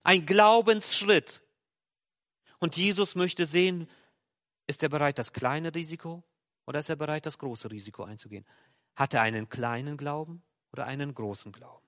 Ein 0.03 0.27
Glaubensschritt. 0.27 1.43
Und 2.59 2.77
Jesus 2.77 3.15
möchte 3.15 3.47
sehen, 3.47 3.89
ist 4.67 4.83
er 4.83 4.89
bereit, 4.89 5.19
das 5.19 5.33
kleine 5.33 5.75
Risiko 5.75 6.23
oder 6.67 6.81
ist 6.81 6.89
er 6.89 6.97
bereit, 6.97 7.27
das 7.27 7.39
große 7.39 7.71
Risiko 7.71 8.05
einzugehen? 8.05 8.47
Hat 8.95 9.15
er 9.15 9.23
einen 9.23 9.49
kleinen 9.49 9.97
Glauben 9.97 10.43
oder 10.73 10.87
einen 10.87 11.15
großen 11.15 11.53
Glauben? 11.53 11.87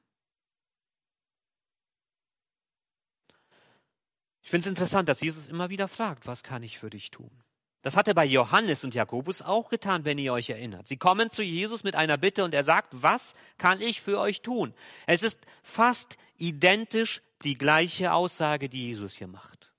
Ich 4.44 4.50
finde 4.50 4.66
es 4.66 4.70
interessant, 4.70 5.08
dass 5.08 5.22
Jesus 5.22 5.48
immer 5.48 5.70
wieder 5.70 5.88
fragt, 5.88 6.26
was 6.26 6.42
kann 6.42 6.62
ich 6.62 6.78
für 6.78 6.90
dich 6.90 7.10
tun? 7.10 7.30
Das 7.80 7.96
hat 7.96 8.08
er 8.08 8.14
bei 8.14 8.24
Johannes 8.24 8.84
und 8.84 8.94
Jakobus 8.94 9.42
auch 9.42 9.68
getan, 9.68 10.04
wenn 10.04 10.18
ihr 10.18 10.32
euch 10.32 10.50
erinnert. 10.50 10.86
Sie 10.86 10.96
kommen 10.96 11.30
zu 11.30 11.42
Jesus 11.42 11.82
mit 11.82 11.96
einer 11.96 12.18
Bitte 12.18 12.44
und 12.44 12.54
er 12.54 12.64
sagt, 12.64 13.02
was 13.02 13.34
kann 13.58 13.80
ich 13.80 14.00
für 14.00 14.18
euch 14.18 14.42
tun? 14.42 14.74
Es 15.06 15.22
ist 15.22 15.38
fast 15.62 16.16
identisch 16.36 17.22
die 17.42 17.58
gleiche 17.58 18.12
Aussage, 18.12 18.68
die 18.68 18.88
Jesus 18.88 19.14
hier 19.14 19.28
macht. 19.28 19.72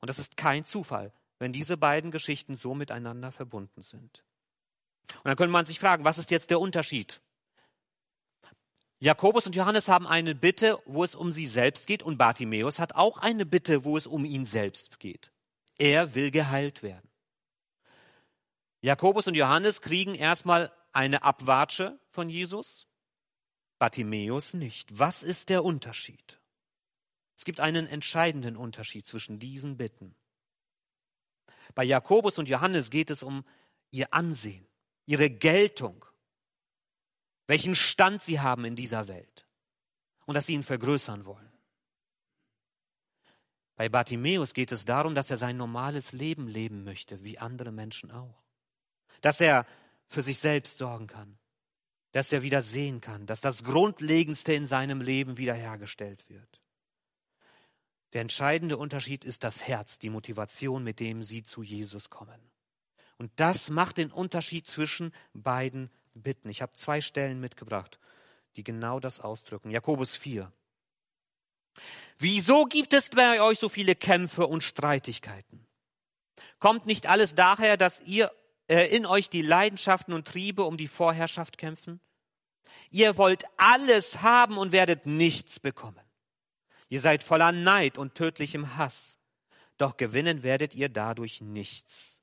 Und 0.00 0.08
das 0.08 0.18
ist 0.18 0.36
kein 0.36 0.64
Zufall, 0.64 1.12
wenn 1.38 1.52
diese 1.52 1.76
beiden 1.76 2.10
Geschichten 2.10 2.56
so 2.56 2.74
miteinander 2.74 3.32
verbunden 3.32 3.82
sind. 3.82 4.24
Und 5.16 5.26
dann 5.26 5.36
könnte 5.36 5.52
man 5.52 5.66
sich 5.66 5.80
fragen, 5.80 6.04
was 6.04 6.18
ist 6.18 6.30
jetzt 6.30 6.50
der 6.50 6.60
Unterschied? 6.60 7.20
Jakobus 9.00 9.46
und 9.46 9.54
Johannes 9.54 9.88
haben 9.88 10.06
eine 10.06 10.34
Bitte, 10.34 10.78
wo 10.86 11.04
es 11.04 11.14
um 11.14 11.32
sie 11.32 11.46
selbst 11.46 11.86
geht, 11.86 12.02
und 12.02 12.16
Bartimäus 12.16 12.78
hat 12.78 12.94
auch 12.94 13.18
eine 13.18 13.44
Bitte, 13.44 13.84
wo 13.84 13.96
es 13.96 14.06
um 14.06 14.24
ihn 14.24 14.46
selbst 14.46 14.98
geht. 15.00 15.30
Er 15.78 16.14
will 16.14 16.30
geheilt 16.30 16.82
werden. 16.82 17.08
Jakobus 18.80 19.26
und 19.26 19.34
Johannes 19.34 19.80
kriegen 19.80 20.14
erstmal 20.14 20.72
eine 20.92 21.22
Abwatsche 21.22 21.98
von 22.10 22.28
Jesus, 22.28 22.86
Bartimäus 23.78 24.54
nicht. 24.54 24.98
Was 24.98 25.22
ist 25.22 25.48
der 25.48 25.64
Unterschied? 25.64 26.40
Es 27.36 27.44
gibt 27.44 27.60
einen 27.60 27.86
entscheidenden 27.86 28.56
Unterschied 28.56 29.06
zwischen 29.06 29.38
diesen 29.38 29.76
Bitten. 29.76 30.14
Bei 31.74 31.82
Jakobus 31.82 32.38
und 32.38 32.48
Johannes 32.48 32.90
geht 32.90 33.10
es 33.10 33.22
um 33.22 33.44
ihr 33.90 34.14
Ansehen, 34.14 34.66
ihre 35.06 35.30
Geltung, 35.30 36.04
welchen 37.46 37.74
Stand 37.74 38.22
sie 38.22 38.40
haben 38.40 38.64
in 38.64 38.76
dieser 38.76 39.08
Welt 39.08 39.46
und 40.26 40.34
dass 40.34 40.46
sie 40.46 40.54
ihn 40.54 40.62
vergrößern 40.62 41.24
wollen. 41.26 41.52
Bei 43.76 43.88
Bartimäus 43.88 44.54
geht 44.54 44.72
es 44.72 44.84
darum, 44.84 45.14
dass 45.14 45.30
er 45.30 45.36
sein 45.36 45.56
normales 45.56 46.12
Leben 46.12 46.46
leben 46.46 46.84
möchte, 46.84 47.24
wie 47.24 47.38
andere 47.38 47.72
Menschen 47.72 48.10
auch. 48.12 48.42
Dass 49.20 49.40
er 49.40 49.66
für 50.06 50.22
sich 50.22 50.38
selbst 50.38 50.78
sorgen 50.78 51.06
kann, 51.06 51.38
dass 52.12 52.32
er 52.32 52.42
wieder 52.42 52.62
sehen 52.62 53.00
kann, 53.00 53.26
dass 53.26 53.40
das 53.40 53.64
Grundlegendste 53.64 54.54
in 54.54 54.66
seinem 54.66 55.00
Leben 55.00 55.36
wiederhergestellt 55.36 56.28
wird. 56.28 56.60
Der 58.12 58.20
entscheidende 58.20 58.76
Unterschied 58.76 59.24
ist 59.24 59.42
das 59.42 59.66
Herz, 59.66 59.98
die 59.98 60.10
Motivation, 60.10 60.84
mit 60.84 61.00
dem 61.00 61.24
sie 61.24 61.42
zu 61.42 61.64
Jesus 61.64 62.10
kommen. 62.10 62.40
Und 63.18 63.32
das 63.36 63.70
macht 63.70 63.98
den 63.98 64.12
Unterschied 64.12 64.68
zwischen 64.68 65.12
beiden 65.32 65.90
bitten. 66.22 66.48
Ich 66.48 66.62
habe 66.62 66.72
zwei 66.74 67.00
Stellen 67.00 67.40
mitgebracht, 67.40 67.98
die 68.56 68.64
genau 68.64 69.00
das 69.00 69.20
ausdrücken. 69.20 69.70
Jakobus 69.70 70.16
4. 70.16 70.52
Wieso 72.18 72.64
gibt 72.66 72.92
es 72.92 73.10
bei 73.10 73.40
euch 73.42 73.58
so 73.58 73.68
viele 73.68 73.94
Kämpfe 73.94 74.46
und 74.46 74.62
Streitigkeiten? 74.62 75.66
Kommt 76.58 76.86
nicht 76.86 77.06
alles 77.06 77.34
daher, 77.34 77.76
dass 77.76 78.00
ihr 78.02 78.30
äh, 78.68 78.86
in 78.96 79.06
euch 79.06 79.28
die 79.28 79.42
Leidenschaften 79.42 80.14
und 80.14 80.26
Triebe 80.26 80.64
um 80.64 80.76
die 80.76 80.88
Vorherrschaft 80.88 81.58
kämpfen? 81.58 82.00
Ihr 82.90 83.16
wollt 83.16 83.44
alles 83.56 84.22
haben 84.22 84.56
und 84.56 84.72
werdet 84.72 85.06
nichts 85.06 85.58
bekommen. 85.60 86.00
Ihr 86.88 87.00
seid 87.00 87.24
voller 87.24 87.52
Neid 87.52 87.98
und 87.98 88.14
tödlichem 88.14 88.76
Hass, 88.76 89.18
doch 89.78 89.96
gewinnen 89.96 90.42
werdet 90.42 90.74
ihr 90.74 90.88
dadurch 90.88 91.40
nichts. 91.40 92.22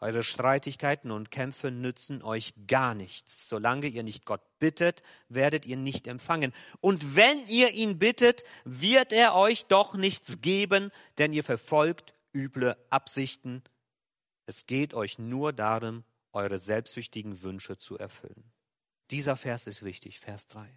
Eure 0.00 0.22
Streitigkeiten 0.22 1.10
und 1.10 1.32
Kämpfe 1.32 1.72
nützen 1.72 2.22
euch 2.22 2.54
gar 2.68 2.94
nichts. 2.94 3.48
Solange 3.48 3.88
ihr 3.88 4.04
nicht 4.04 4.24
Gott 4.24 4.42
bittet, 4.60 5.02
werdet 5.28 5.66
ihr 5.66 5.76
nicht 5.76 6.06
empfangen. 6.06 6.52
Und 6.80 7.16
wenn 7.16 7.46
ihr 7.48 7.70
ihn 7.72 7.98
bittet, 7.98 8.44
wird 8.64 9.12
er 9.12 9.34
euch 9.34 9.66
doch 9.66 9.94
nichts 9.94 10.40
geben, 10.40 10.92
denn 11.18 11.32
ihr 11.32 11.42
verfolgt 11.42 12.14
üble 12.32 12.76
Absichten. 12.90 13.62
Es 14.46 14.66
geht 14.66 14.94
euch 14.94 15.18
nur 15.18 15.52
darum, 15.52 16.04
eure 16.32 16.58
selbstsüchtigen 16.58 17.42
Wünsche 17.42 17.76
zu 17.76 17.98
erfüllen. 17.98 18.52
Dieser 19.10 19.36
Vers 19.36 19.66
ist 19.66 19.82
wichtig, 19.82 20.20
Vers 20.20 20.46
3. 20.48 20.68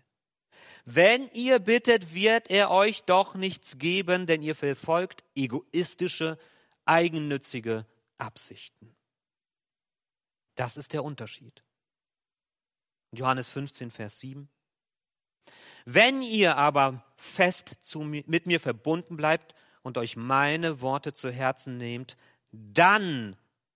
Wenn 0.85 1.29
ihr 1.33 1.59
bittet, 1.59 2.15
wird 2.15 2.49
er 2.49 2.71
euch 2.71 3.03
doch 3.03 3.35
nichts 3.35 3.77
geben, 3.77 4.25
denn 4.25 4.41
ihr 4.41 4.55
verfolgt 4.55 5.23
egoistische, 5.35 6.39
eigennützige 6.85 7.85
Absichten. 8.17 8.95
Das 10.55 10.77
ist 10.77 10.93
der 10.93 11.03
Unterschied. 11.03 11.63
Johannes 13.13 13.49
15, 13.49 13.91
Vers 13.91 14.19
7. 14.19 14.49
Wenn 15.85 16.21
ihr 16.21 16.57
aber 16.57 17.03
fest 17.17 17.77
zu, 17.81 18.01
mit 18.01 18.47
mir 18.47 18.59
verbunden 18.59 19.17
bleibt 19.17 19.55
und 19.81 19.97
euch 19.97 20.15
meine 20.15 20.81
Worte 20.81 21.13
zu 21.13 21.31
Herzen 21.31 21.77
nehmt, 21.77 22.17
dann 22.51 23.35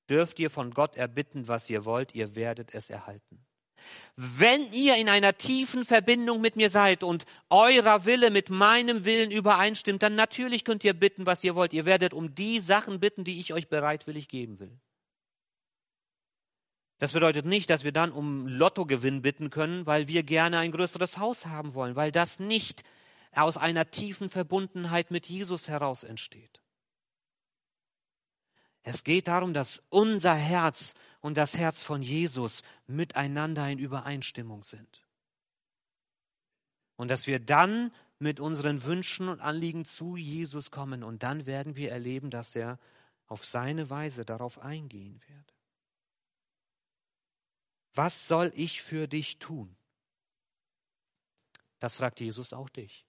dürft 0.09 0.39
ihr 0.39 0.49
von 0.49 0.71
Gott 0.71 0.95
erbitten, 0.97 1.47
was 1.47 1.69
ihr 1.69 1.85
wollt, 1.85 2.13
ihr 2.13 2.35
werdet 2.35 2.73
es 2.73 2.89
erhalten. 2.89 3.45
Wenn 4.15 4.71
ihr 4.71 4.95
in 4.95 5.09
einer 5.09 5.37
tiefen 5.37 5.83
Verbindung 5.83 6.41
mit 6.41 6.55
mir 6.55 6.69
seid 6.69 7.03
und 7.03 7.25
eurer 7.49 8.05
Wille 8.05 8.31
mit 8.31 8.49
meinem 8.49 9.05
Willen 9.05 9.31
übereinstimmt, 9.31 10.01
dann 10.01 10.15
natürlich 10.15 10.63
könnt 10.63 10.83
ihr 10.83 10.93
bitten, 10.93 11.25
was 11.25 11.43
ihr 11.43 11.55
wollt. 11.55 11.73
Ihr 11.73 11.85
werdet 11.85 12.13
um 12.13 12.33
die 12.33 12.59
Sachen 12.59 12.99
bitten, 12.99 13.23
die 13.23 13.39
ich 13.39 13.53
euch 13.53 13.67
bereitwillig 13.67 14.27
geben 14.27 14.59
will. 14.59 14.79
Das 16.97 17.11
bedeutet 17.11 17.45
nicht, 17.45 17.69
dass 17.69 17.83
wir 17.83 17.91
dann 17.91 18.11
um 18.11 18.47
Lottogewinn 18.47 19.21
bitten 19.21 19.49
können, 19.49 19.85
weil 19.85 20.07
wir 20.07 20.23
gerne 20.23 20.59
ein 20.59 20.71
größeres 20.71 21.17
Haus 21.17 21.45
haben 21.45 21.73
wollen, 21.73 21.95
weil 21.95 22.11
das 22.11 22.39
nicht 22.39 22.83
aus 23.33 23.57
einer 23.57 23.89
tiefen 23.91 24.29
Verbundenheit 24.29 25.11
mit 25.11 25.27
Jesus 25.27 25.67
heraus 25.67 26.03
entsteht. 26.03 26.61
Es 28.83 29.03
geht 29.03 29.27
darum, 29.27 29.53
dass 29.53 29.81
unser 29.89 30.35
Herz 30.35 30.93
und 31.19 31.37
das 31.37 31.57
Herz 31.57 31.83
von 31.83 32.01
Jesus 32.01 32.61
miteinander 32.87 33.67
in 33.67 33.79
Übereinstimmung 33.79 34.63
sind. 34.63 35.05
Und 36.95 37.09
dass 37.09 37.27
wir 37.27 37.39
dann 37.39 37.91
mit 38.19 38.39
unseren 38.39 38.83
Wünschen 38.83 39.27
und 39.27 39.41
Anliegen 39.41 39.85
zu 39.85 40.15
Jesus 40.15 40.71
kommen 40.71 41.03
und 41.03 41.23
dann 41.23 41.45
werden 41.45 41.75
wir 41.75 41.91
erleben, 41.91 42.29
dass 42.29 42.55
er 42.55 42.79
auf 43.27 43.43
seine 43.43 43.89
Weise 43.89 44.23
darauf 44.23 44.59
eingehen 44.59 45.19
wird. 45.27 45.54
Was 47.95 48.27
soll 48.27 48.51
ich 48.55 48.81
für 48.81 49.07
dich 49.07 49.39
tun? 49.39 49.75
Das 51.79 51.95
fragt 51.95 52.19
Jesus 52.19 52.53
auch 52.53 52.69
dich, 52.69 53.05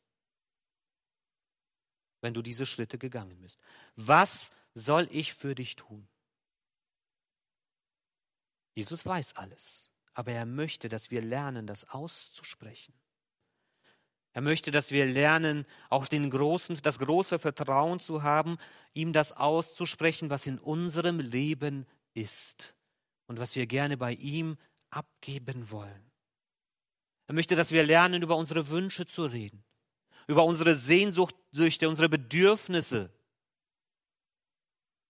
wenn 2.20 2.34
du 2.34 2.42
diese 2.42 2.66
Schritte 2.66 2.98
gegangen 2.98 3.40
bist. 3.40 3.60
Was 3.96 4.50
soll 4.74 5.08
ich 5.10 5.34
für 5.34 5.54
dich 5.54 5.76
tun? 5.76 6.08
Jesus 8.74 9.06
weiß 9.06 9.36
alles, 9.36 9.90
aber 10.14 10.32
er 10.32 10.46
möchte, 10.46 10.88
dass 10.88 11.10
wir 11.10 11.22
lernen, 11.22 11.66
das 11.66 11.88
auszusprechen. 11.88 12.94
Er 14.32 14.42
möchte, 14.42 14.70
dass 14.70 14.90
wir 14.90 15.06
lernen, 15.06 15.64
auch 15.88 16.06
den 16.06 16.28
großen, 16.30 16.78
das 16.82 16.98
große 16.98 17.38
Vertrauen 17.38 18.00
zu 18.00 18.22
haben, 18.22 18.58
ihm 18.92 19.14
das 19.14 19.32
auszusprechen, 19.32 20.28
was 20.28 20.46
in 20.46 20.58
unserem 20.58 21.20
Leben 21.20 21.86
ist 22.12 22.76
und 23.26 23.38
was 23.38 23.56
wir 23.56 23.66
gerne 23.66 23.96
bei 23.96 24.12
ihm 24.12 24.58
abgeben 24.96 25.70
wollen. 25.70 26.10
Er 27.26 27.34
möchte, 27.34 27.54
dass 27.54 27.72
wir 27.72 27.84
lernen, 27.84 28.22
über 28.22 28.36
unsere 28.36 28.68
Wünsche 28.68 29.06
zu 29.06 29.26
reden, 29.26 29.64
über 30.26 30.44
unsere 30.44 30.74
Sehnsüchte, 30.74 31.88
unsere 31.88 32.08
Bedürfnisse, 32.08 33.10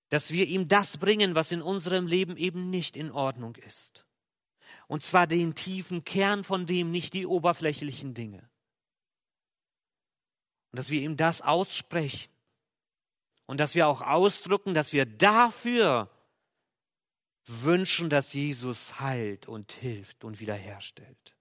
dass 0.08 0.30
wir 0.30 0.46
ihm 0.46 0.68
das 0.68 0.98
bringen, 0.98 1.34
was 1.34 1.52
in 1.52 1.62
unserem 1.62 2.06
Leben 2.06 2.36
eben 2.36 2.70
nicht 2.70 2.96
in 2.96 3.10
Ordnung 3.10 3.56
ist. 3.56 4.06
Und 4.88 5.02
zwar 5.02 5.26
den 5.26 5.54
tiefen 5.54 6.04
Kern 6.04 6.44
von 6.44 6.66
dem, 6.66 6.90
nicht 6.90 7.14
die 7.14 7.26
oberflächlichen 7.26 8.14
Dinge. 8.14 8.48
Und 10.70 10.78
dass 10.78 10.90
wir 10.90 11.00
ihm 11.00 11.16
das 11.16 11.42
aussprechen. 11.42 12.30
Und 13.46 13.58
dass 13.58 13.74
wir 13.74 13.86
auch 13.88 14.00
ausdrücken, 14.00 14.74
dass 14.74 14.92
wir 14.92 15.06
dafür 15.06 16.10
wünschen, 17.46 18.10
dass 18.10 18.32
Jesus 18.32 19.00
heilt 19.00 19.46
und 19.46 19.72
hilft 19.72 20.24
und 20.24 20.40
wiederherstellt. 20.40 21.36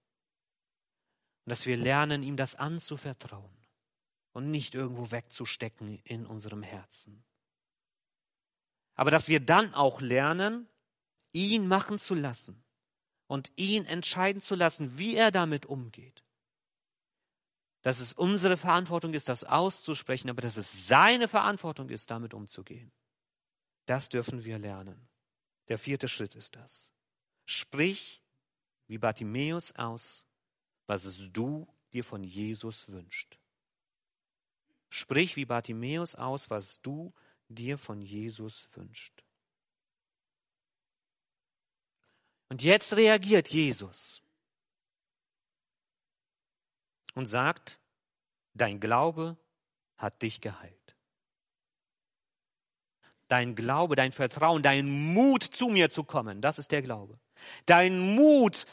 Und 1.44 1.50
dass 1.50 1.66
wir 1.66 1.76
lernen, 1.76 2.22
ihm 2.22 2.36
das 2.36 2.54
anzuvertrauen 2.54 3.56
und 4.32 4.50
nicht 4.50 4.74
irgendwo 4.74 5.10
wegzustecken 5.10 6.00
in 6.04 6.26
unserem 6.26 6.62
Herzen. 6.62 7.24
Aber 8.94 9.10
dass 9.10 9.28
wir 9.28 9.40
dann 9.40 9.74
auch 9.74 10.00
lernen, 10.00 10.68
ihn 11.32 11.68
machen 11.68 11.98
zu 11.98 12.14
lassen 12.14 12.64
und 13.26 13.52
ihn 13.56 13.84
entscheiden 13.84 14.40
zu 14.40 14.54
lassen, 14.54 14.98
wie 14.98 15.16
er 15.16 15.30
damit 15.30 15.66
umgeht. 15.66 16.24
Dass 17.82 18.00
es 18.00 18.12
unsere 18.12 18.56
Verantwortung 18.56 19.14
ist, 19.14 19.28
das 19.28 19.44
auszusprechen, 19.44 20.30
aber 20.30 20.42
dass 20.42 20.56
es 20.56 20.88
seine 20.88 21.28
Verantwortung 21.28 21.88
ist, 21.88 22.10
damit 22.10 22.34
umzugehen. 22.34 22.90
Das 23.84 24.08
dürfen 24.08 24.44
wir 24.44 24.58
lernen. 24.58 25.08
Der 25.68 25.78
vierte 25.78 26.08
Schritt 26.08 26.34
ist 26.34 26.56
das. 26.56 26.90
Sprich 27.44 28.22
wie 28.86 28.98
Bartimäus 28.98 29.72
aus, 29.74 30.24
was 30.86 31.18
du 31.32 31.66
dir 31.92 32.04
von 32.04 32.22
Jesus 32.22 32.88
wünschst. 32.88 33.38
Sprich 34.88 35.36
wie 35.36 35.44
Bartimäus 35.44 36.14
aus, 36.14 36.50
was 36.50 36.80
du 36.80 37.12
dir 37.48 37.78
von 37.78 38.00
Jesus 38.00 38.68
wünschst. 38.74 39.24
Und 42.48 42.62
jetzt 42.62 42.92
reagiert 42.94 43.48
Jesus 43.48 44.22
und 47.14 47.26
sagt, 47.26 47.80
dein 48.54 48.78
Glaube 48.78 49.36
hat 49.96 50.22
dich 50.22 50.40
geheilt. 50.40 50.95
Dein 53.28 53.54
Glaube, 53.54 53.96
dein 53.96 54.12
Vertrauen, 54.12 54.62
dein 54.62 54.88
Mut 55.12 55.42
zu 55.42 55.68
mir 55.68 55.90
zu 55.90 56.04
kommen, 56.04 56.40
das 56.40 56.58
ist 56.58 56.70
der 56.72 56.82
Glaube. 56.82 57.18
Dein 57.66 58.14
Mut, 58.14 58.66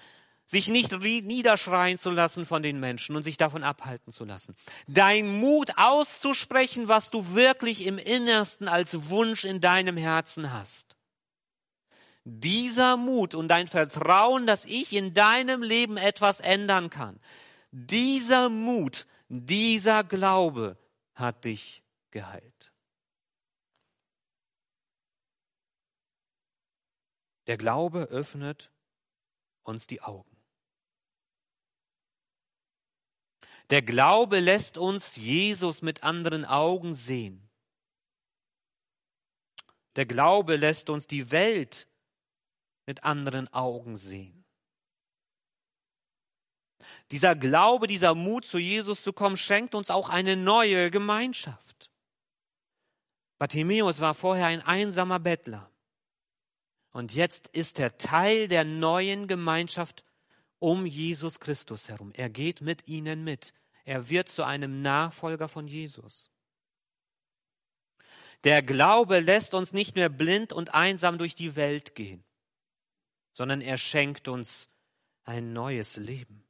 sich 0.45 0.69
nicht 0.69 0.91
niederschreien 0.91 1.97
zu 1.97 2.11
lassen 2.11 2.45
von 2.45 2.61
den 2.61 2.79
Menschen 2.79 3.15
und 3.15 3.23
sich 3.23 3.37
davon 3.37 3.63
abhalten 3.63 4.13
zu 4.13 4.25
lassen. 4.25 4.55
Dein 4.87 5.39
Mut 5.39 5.71
auszusprechen, 5.77 6.87
was 6.87 7.09
du 7.09 7.33
wirklich 7.33 7.85
im 7.85 7.97
Innersten 7.97 8.67
als 8.67 9.09
Wunsch 9.09 9.45
in 9.45 9.61
deinem 9.61 9.97
Herzen 9.97 10.53
hast. 10.53 10.95
Dieser 12.25 12.95
Mut 12.95 13.35
und 13.35 13.47
dein 13.49 13.67
Vertrauen, 13.67 14.47
dass 14.47 14.63
ich 14.65 14.93
in 14.93 15.13
deinem 15.13 15.61
Leben 15.61 15.97
etwas 15.97 16.39
ändern 16.39 16.89
kann, 16.89 17.19
dieser 17.71 18.49
Mut, 18.49 19.07
dieser 19.27 20.03
Glaube 20.03 20.77
hat 21.15 21.43
dich 21.43 21.83
geheilt. 22.11 22.72
Der 27.47 27.57
Glaube 27.57 28.03
öffnet 28.03 28.71
uns 29.63 29.87
die 29.87 30.01
Augen. 30.01 30.29
Der 33.69 33.81
Glaube 33.81 34.39
lässt 34.39 34.77
uns 34.77 35.15
Jesus 35.15 35.81
mit 35.81 36.03
anderen 36.03 36.45
Augen 36.45 36.95
sehen. 36.95 37.49
Der 39.95 40.05
Glaube 40.05 40.55
lässt 40.55 40.89
uns 40.89 41.07
die 41.07 41.31
Welt 41.31 41.87
mit 42.85 43.03
anderen 43.03 43.51
Augen 43.53 43.97
sehen. 43.97 44.43
Dieser 47.11 47.35
Glaube, 47.35 47.87
dieser 47.87 48.13
Mut, 48.13 48.45
zu 48.45 48.57
Jesus 48.57 49.03
zu 49.03 49.13
kommen, 49.13 49.37
schenkt 49.37 49.75
uns 49.75 49.89
auch 49.89 50.09
eine 50.09 50.35
neue 50.35 50.91
Gemeinschaft. 50.91 51.89
Bartimäus 53.37 54.01
war 54.01 54.13
vorher 54.13 54.47
ein 54.47 54.61
einsamer 54.61 55.19
Bettler. 55.19 55.72
Und 56.93 57.13
jetzt 57.13 57.49
ist 57.49 57.79
er 57.79 57.97
Teil 57.97 58.47
der 58.47 58.63
neuen 58.63 59.27
Gemeinschaft 59.27 60.05
um 60.59 60.85
Jesus 60.85 61.41
Christus 61.41 61.89
herum. 61.89 62.13
Er 62.15 62.29
geht 62.29 62.61
mit 62.61 62.87
ihnen 62.87 63.25
mit. 63.25 63.53
Er 63.83 64.09
wird 64.09 64.29
zu 64.29 64.43
einem 64.43 64.81
Nachfolger 64.81 65.49
von 65.49 65.67
Jesus. 65.67 66.31
Der 68.45 68.61
Glaube 68.61 69.19
lässt 69.19 69.53
uns 69.53 69.73
nicht 69.73 69.95
mehr 69.95 70.09
blind 70.09 70.53
und 70.53 70.73
einsam 70.73 71.17
durch 71.17 71.35
die 71.35 71.57
Welt 71.57 71.95
gehen 71.95 72.23
sondern 73.33 73.61
er 73.61 73.77
schenkt 73.77 74.27
uns 74.27 74.69
ein 75.23 75.53
neues 75.53 75.97
Leben. 75.97 76.45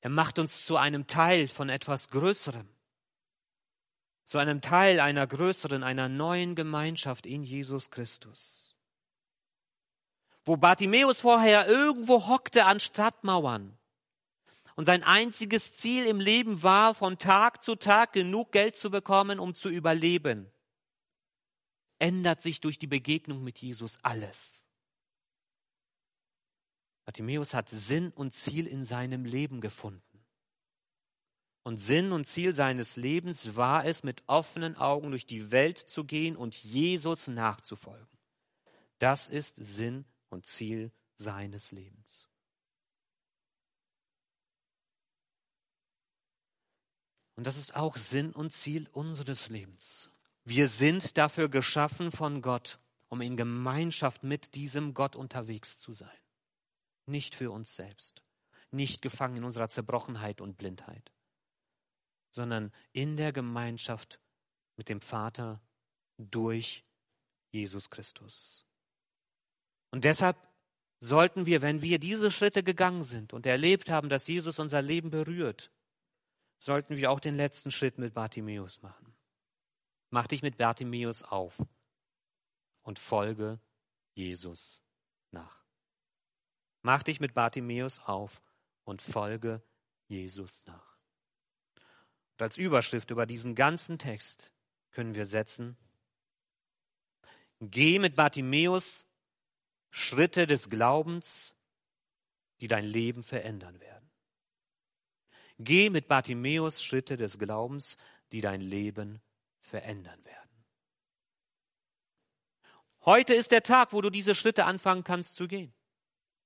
Er 0.00 0.10
macht 0.10 0.38
uns 0.38 0.64
zu 0.64 0.76
einem 0.76 1.06
Teil 1.06 1.48
von 1.48 1.68
etwas 1.68 2.08
Größerem, 2.10 2.68
zu 4.24 4.38
einem 4.38 4.60
Teil 4.60 5.00
einer 5.00 5.26
größeren, 5.26 5.82
einer 5.82 6.08
neuen 6.08 6.54
Gemeinschaft 6.54 7.26
in 7.26 7.42
Jesus 7.42 7.90
Christus. 7.90 8.67
Wo 10.48 10.56
Bartimäus 10.56 11.20
vorher 11.20 11.68
irgendwo 11.68 12.26
hockte 12.26 12.64
an 12.64 12.80
Stadtmauern 12.80 13.76
und 14.76 14.86
sein 14.86 15.04
einziges 15.04 15.74
Ziel 15.74 16.06
im 16.06 16.20
Leben 16.20 16.62
war, 16.62 16.94
von 16.94 17.18
Tag 17.18 17.62
zu 17.62 17.76
Tag 17.76 18.14
genug 18.14 18.52
Geld 18.52 18.74
zu 18.74 18.90
bekommen, 18.90 19.40
um 19.40 19.54
zu 19.54 19.68
überleben, 19.68 20.50
ändert 21.98 22.42
sich 22.42 22.62
durch 22.62 22.78
die 22.78 22.86
Begegnung 22.86 23.44
mit 23.44 23.58
Jesus 23.58 23.98
alles. 24.02 24.64
Bartimäus 27.04 27.52
hat 27.52 27.68
Sinn 27.68 28.10
und 28.10 28.34
Ziel 28.34 28.66
in 28.66 28.84
seinem 28.84 29.26
Leben 29.26 29.60
gefunden. 29.60 30.24
Und 31.62 31.76
Sinn 31.76 32.10
und 32.10 32.24
Ziel 32.24 32.54
seines 32.54 32.96
Lebens 32.96 33.54
war 33.54 33.84
es, 33.84 34.02
mit 34.02 34.22
offenen 34.28 34.78
Augen 34.78 35.10
durch 35.10 35.26
die 35.26 35.50
Welt 35.50 35.76
zu 35.76 36.04
gehen 36.04 36.36
und 36.36 36.56
Jesus 36.56 37.28
nachzufolgen. 37.28 38.08
Das 38.98 39.28
ist 39.28 39.56
Sinn 39.56 40.06
und 40.28 40.46
Ziel 40.46 40.92
seines 41.16 41.72
Lebens. 41.72 42.28
Und 47.36 47.46
das 47.46 47.56
ist 47.56 47.74
auch 47.74 47.96
Sinn 47.96 48.32
und 48.32 48.52
Ziel 48.52 48.88
unseres 48.92 49.48
Lebens. 49.48 50.10
Wir 50.44 50.68
sind 50.68 51.16
dafür 51.16 51.48
geschaffen 51.48 52.10
von 52.10 52.42
Gott, 52.42 52.80
um 53.08 53.20
in 53.20 53.36
Gemeinschaft 53.36 54.24
mit 54.24 54.54
diesem 54.54 54.94
Gott 54.94 55.14
unterwegs 55.14 55.78
zu 55.78 55.92
sein 55.92 56.18
nicht 57.08 57.34
für 57.34 57.50
uns 57.50 57.74
selbst, 57.74 58.22
nicht 58.70 59.02
gefangen 59.02 59.38
in 59.38 59.44
unserer 59.44 59.68
Zerbrochenheit 59.68 60.40
und 60.40 60.58
Blindheit, 60.58 61.10
sondern 62.30 62.72
in 62.92 63.16
der 63.16 63.32
Gemeinschaft 63.32 64.20
mit 64.76 64.88
dem 64.88 65.00
Vater 65.00 65.60
durch 66.18 66.84
Jesus 67.50 67.90
Christus. 67.90 68.66
Und 69.90 70.04
deshalb 70.04 70.36
sollten 71.00 71.46
wir, 71.46 71.62
wenn 71.62 71.82
wir 71.82 71.98
diese 71.98 72.30
Schritte 72.30 72.62
gegangen 72.62 73.04
sind 73.04 73.32
und 73.32 73.46
erlebt 73.46 73.90
haben, 73.90 74.08
dass 74.08 74.26
Jesus 74.26 74.58
unser 74.58 74.82
Leben 74.82 75.10
berührt, 75.10 75.70
sollten 76.58 76.96
wir 76.96 77.10
auch 77.10 77.20
den 77.20 77.34
letzten 77.34 77.70
Schritt 77.70 77.98
mit 77.98 78.14
Bartimäus 78.14 78.82
machen. 78.82 79.14
Mach 80.10 80.26
dich 80.26 80.42
mit 80.42 80.56
Bartimäus 80.56 81.22
auf 81.22 81.56
und 82.82 82.98
folge 82.98 83.60
Jesus 84.14 84.82
nach. 85.30 85.64
Mach 86.82 87.02
dich 87.02 87.20
mit 87.20 87.34
Bartimäus 87.34 88.00
auf 88.00 88.42
und 88.84 89.02
folge 89.02 89.62
Jesus 90.08 90.64
nach. 90.66 90.98
Und 92.32 92.42
als 92.42 92.56
Überschrift 92.56 93.10
über 93.10 93.26
diesen 93.26 93.54
ganzen 93.54 93.98
Text 93.98 94.50
können 94.90 95.14
wir 95.14 95.26
setzen, 95.26 95.76
geh 97.60 97.98
mit 97.98 98.16
Bartimäus 98.16 99.07
Schritte 99.90 100.46
des 100.46 100.70
Glaubens, 100.70 101.54
die 102.60 102.68
dein 102.68 102.84
Leben 102.84 103.22
verändern 103.22 103.80
werden. 103.80 104.10
Geh 105.58 105.90
mit 105.90 106.08
Bartimäus 106.08 106.82
Schritte 106.82 107.16
des 107.16 107.38
Glaubens, 107.38 107.96
die 108.32 108.40
dein 108.40 108.60
Leben 108.60 109.20
verändern 109.60 110.24
werden. 110.24 110.38
Heute 113.04 113.34
ist 113.34 113.50
der 113.50 113.62
Tag, 113.62 113.92
wo 113.92 114.00
du 114.00 114.10
diese 114.10 114.34
Schritte 114.34 114.64
anfangen 114.64 115.02
kannst 115.02 115.34
zu 115.34 115.48
gehen. 115.48 115.72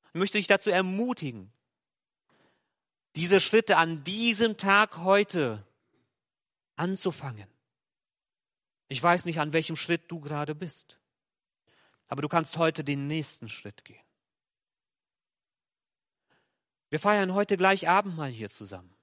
Ich 0.08 0.14
möchte 0.14 0.38
dich 0.38 0.46
dazu 0.46 0.70
ermutigen, 0.70 1.52
diese 3.16 3.40
Schritte 3.40 3.76
an 3.76 4.04
diesem 4.04 4.56
Tag 4.56 4.98
heute 4.98 5.66
anzufangen. 6.76 7.48
Ich 8.88 9.02
weiß 9.02 9.24
nicht, 9.24 9.40
an 9.40 9.52
welchem 9.52 9.76
Schritt 9.76 10.10
du 10.10 10.20
gerade 10.20 10.54
bist, 10.54 11.01
aber 12.08 12.22
du 12.22 12.28
kannst 12.28 12.56
heute 12.56 12.84
den 12.84 13.06
nächsten 13.06 13.48
Schritt 13.48 13.84
gehen. 13.84 14.04
Wir 16.90 17.00
feiern 17.00 17.32
heute 17.32 17.56
gleich 17.56 17.88
Abendmahl 17.88 18.30
hier 18.30 18.50
zusammen. 18.50 18.94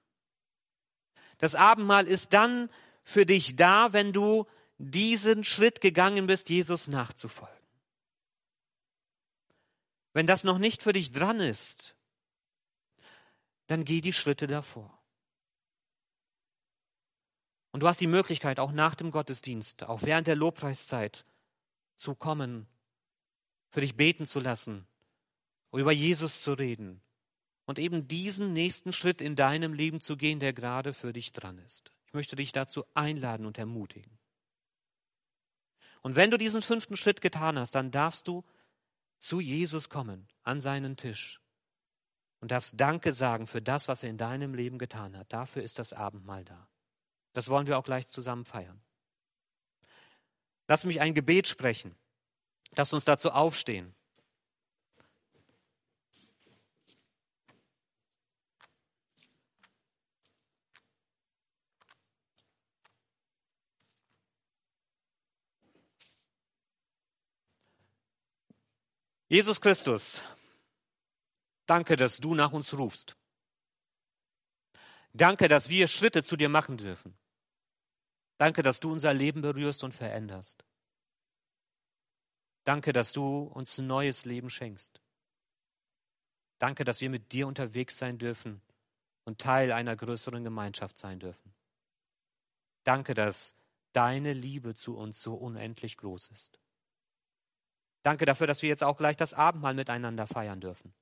Das 1.38 1.54
Abendmahl 1.54 2.06
ist 2.06 2.32
dann 2.32 2.70
für 3.02 3.26
dich 3.26 3.56
da, 3.56 3.92
wenn 3.92 4.12
du 4.12 4.46
diesen 4.78 5.42
Schritt 5.42 5.80
gegangen 5.80 6.26
bist, 6.26 6.48
Jesus 6.48 6.86
nachzufolgen. 6.86 7.56
Wenn 10.12 10.26
das 10.26 10.44
noch 10.44 10.58
nicht 10.58 10.82
für 10.82 10.92
dich 10.92 11.12
dran 11.12 11.40
ist, 11.40 11.96
dann 13.66 13.84
geh 13.84 14.00
die 14.00 14.12
Schritte 14.12 14.46
davor. 14.46 15.00
Und 17.72 17.80
du 17.80 17.88
hast 17.88 18.00
die 18.00 18.06
Möglichkeit, 18.06 18.58
auch 18.58 18.72
nach 18.72 18.94
dem 18.94 19.10
Gottesdienst, 19.10 19.84
auch 19.84 20.02
während 20.02 20.26
der 20.26 20.34
Lobpreiszeit 20.36 21.24
zu 21.96 22.14
kommen 22.14 22.66
für 23.70 23.80
dich 23.80 23.96
beten 23.96 24.26
zu 24.26 24.40
lassen, 24.40 24.86
über 25.72 25.92
Jesus 25.92 26.42
zu 26.42 26.52
reden 26.52 27.00
und 27.64 27.78
eben 27.78 28.08
diesen 28.08 28.52
nächsten 28.52 28.92
Schritt 28.92 29.20
in 29.20 29.36
deinem 29.36 29.72
Leben 29.72 30.00
zu 30.00 30.16
gehen, 30.16 30.40
der 30.40 30.52
gerade 30.52 30.92
für 30.92 31.12
dich 31.12 31.32
dran 31.32 31.58
ist. 31.58 31.92
Ich 32.06 32.14
möchte 32.14 32.34
dich 32.36 32.52
dazu 32.52 32.84
einladen 32.94 33.46
und 33.46 33.58
ermutigen. 33.58 34.18
Und 36.02 36.16
wenn 36.16 36.30
du 36.30 36.38
diesen 36.38 36.62
fünften 36.62 36.96
Schritt 36.96 37.20
getan 37.20 37.58
hast, 37.58 37.74
dann 37.74 37.90
darfst 37.90 38.26
du 38.26 38.44
zu 39.18 39.38
Jesus 39.38 39.88
kommen, 39.88 40.26
an 40.42 40.60
seinen 40.60 40.96
Tisch 40.96 41.40
und 42.40 42.50
darfst 42.50 42.80
Danke 42.80 43.12
sagen 43.12 43.46
für 43.46 43.62
das, 43.62 43.86
was 43.86 44.02
er 44.02 44.10
in 44.10 44.18
deinem 44.18 44.54
Leben 44.54 44.78
getan 44.78 45.16
hat. 45.16 45.32
Dafür 45.32 45.62
ist 45.62 45.78
das 45.78 45.92
Abendmahl 45.92 46.44
da. 46.44 46.68
Das 47.32 47.48
wollen 47.48 47.66
wir 47.66 47.78
auch 47.78 47.84
gleich 47.84 48.08
zusammen 48.08 48.44
feiern. 48.44 48.80
Lass 50.66 50.84
mich 50.84 51.00
ein 51.00 51.14
Gebet 51.14 51.48
sprechen. 51.48 51.94
Lass 52.76 52.92
uns 52.92 53.04
dazu 53.04 53.30
aufstehen. 53.30 53.94
Jesus 69.28 69.60
Christus, 69.60 70.22
danke, 71.64 71.94
dass 71.94 72.18
du 72.18 72.34
nach 72.34 72.50
uns 72.50 72.76
rufst. 72.76 73.16
Danke, 75.12 75.46
dass 75.46 75.68
wir 75.68 75.86
Schritte 75.86 76.24
zu 76.24 76.36
dir 76.36 76.48
machen 76.48 76.76
dürfen. 76.76 77.16
Danke, 78.38 78.64
dass 78.64 78.80
du 78.80 78.90
unser 78.90 79.14
Leben 79.14 79.40
berührst 79.40 79.84
und 79.84 79.92
veränderst. 79.94 80.64
Danke, 82.64 82.92
dass 82.92 83.12
du 83.12 83.42
uns 83.42 83.78
ein 83.78 83.86
neues 83.86 84.24
Leben 84.24 84.50
schenkst. 84.50 85.00
Danke, 86.58 86.84
dass 86.84 87.00
wir 87.00 87.08
mit 87.08 87.32
dir 87.32 87.46
unterwegs 87.46 87.98
sein 87.98 88.18
dürfen 88.18 88.60
und 89.24 89.40
Teil 89.40 89.72
einer 89.72 89.96
größeren 89.96 90.44
Gemeinschaft 90.44 90.98
sein 90.98 91.18
dürfen. 91.18 91.54
Danke, 92.84 93.14
dass 93.14 93.56
deine 93.92 94.32
Liebe 94.32 94.74
zu 94.74 94.96
uns 94.96 95.20
so 95.20 95.34
unendlich 95.34 95.96
groß 95.96 96.28
ist. 96.28 96.60
Danke 98.02 98.24
dafür, 98.24 98.46
dass 98.46 98.62
wir 98.62 98.68
jetzt 98.68 98.84
auch 98.84 98.96
gleich 98.96 99.16
das 99.16 99.34
Abendmahl 99.34 99.74
miteinander 99.74 100.26
feiern 100.26 100.60
dürfen. 100.60 100.94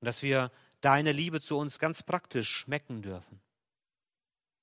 Und 0.00 0.06
dass 0.06 0.22
wir 0.22 0.50
deine 0.80 1.12
Liebe 1.12 1.40
zu 1.40 1.56
uns 1.56 1.78
ganz 1.78 2.02
praktisch 2.02 2.50
schmecken 2.50 3.02
dürfen. 3.02 3.40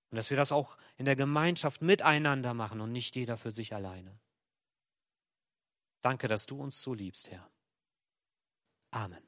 Und 0.10 0.18
dass 0.18 0.30
wir 0.30 0.38
das 0.38 0.52
auch 0.52 0.78
in 0.98 1.06
der 1.06 1.16
Gemeinschaft 1.16 1.82
miteinander 1.82 2.54
machen 2.54 2.82
und 2.82 2.92
nicht 2.92 3.16
jeder 3.16 3.38
für 3.38 3.52
sich 3.52 3.74
alleine. 3.76 4.18
Danke, 6.02 6.28
dass 6.28 6.46
du 6.46 6.60
uns 6.60 6.82
so 6.82 6.94
liebst, 6.94 7.30
Herr. 7.30 7.50
Amen. 8.92 9.27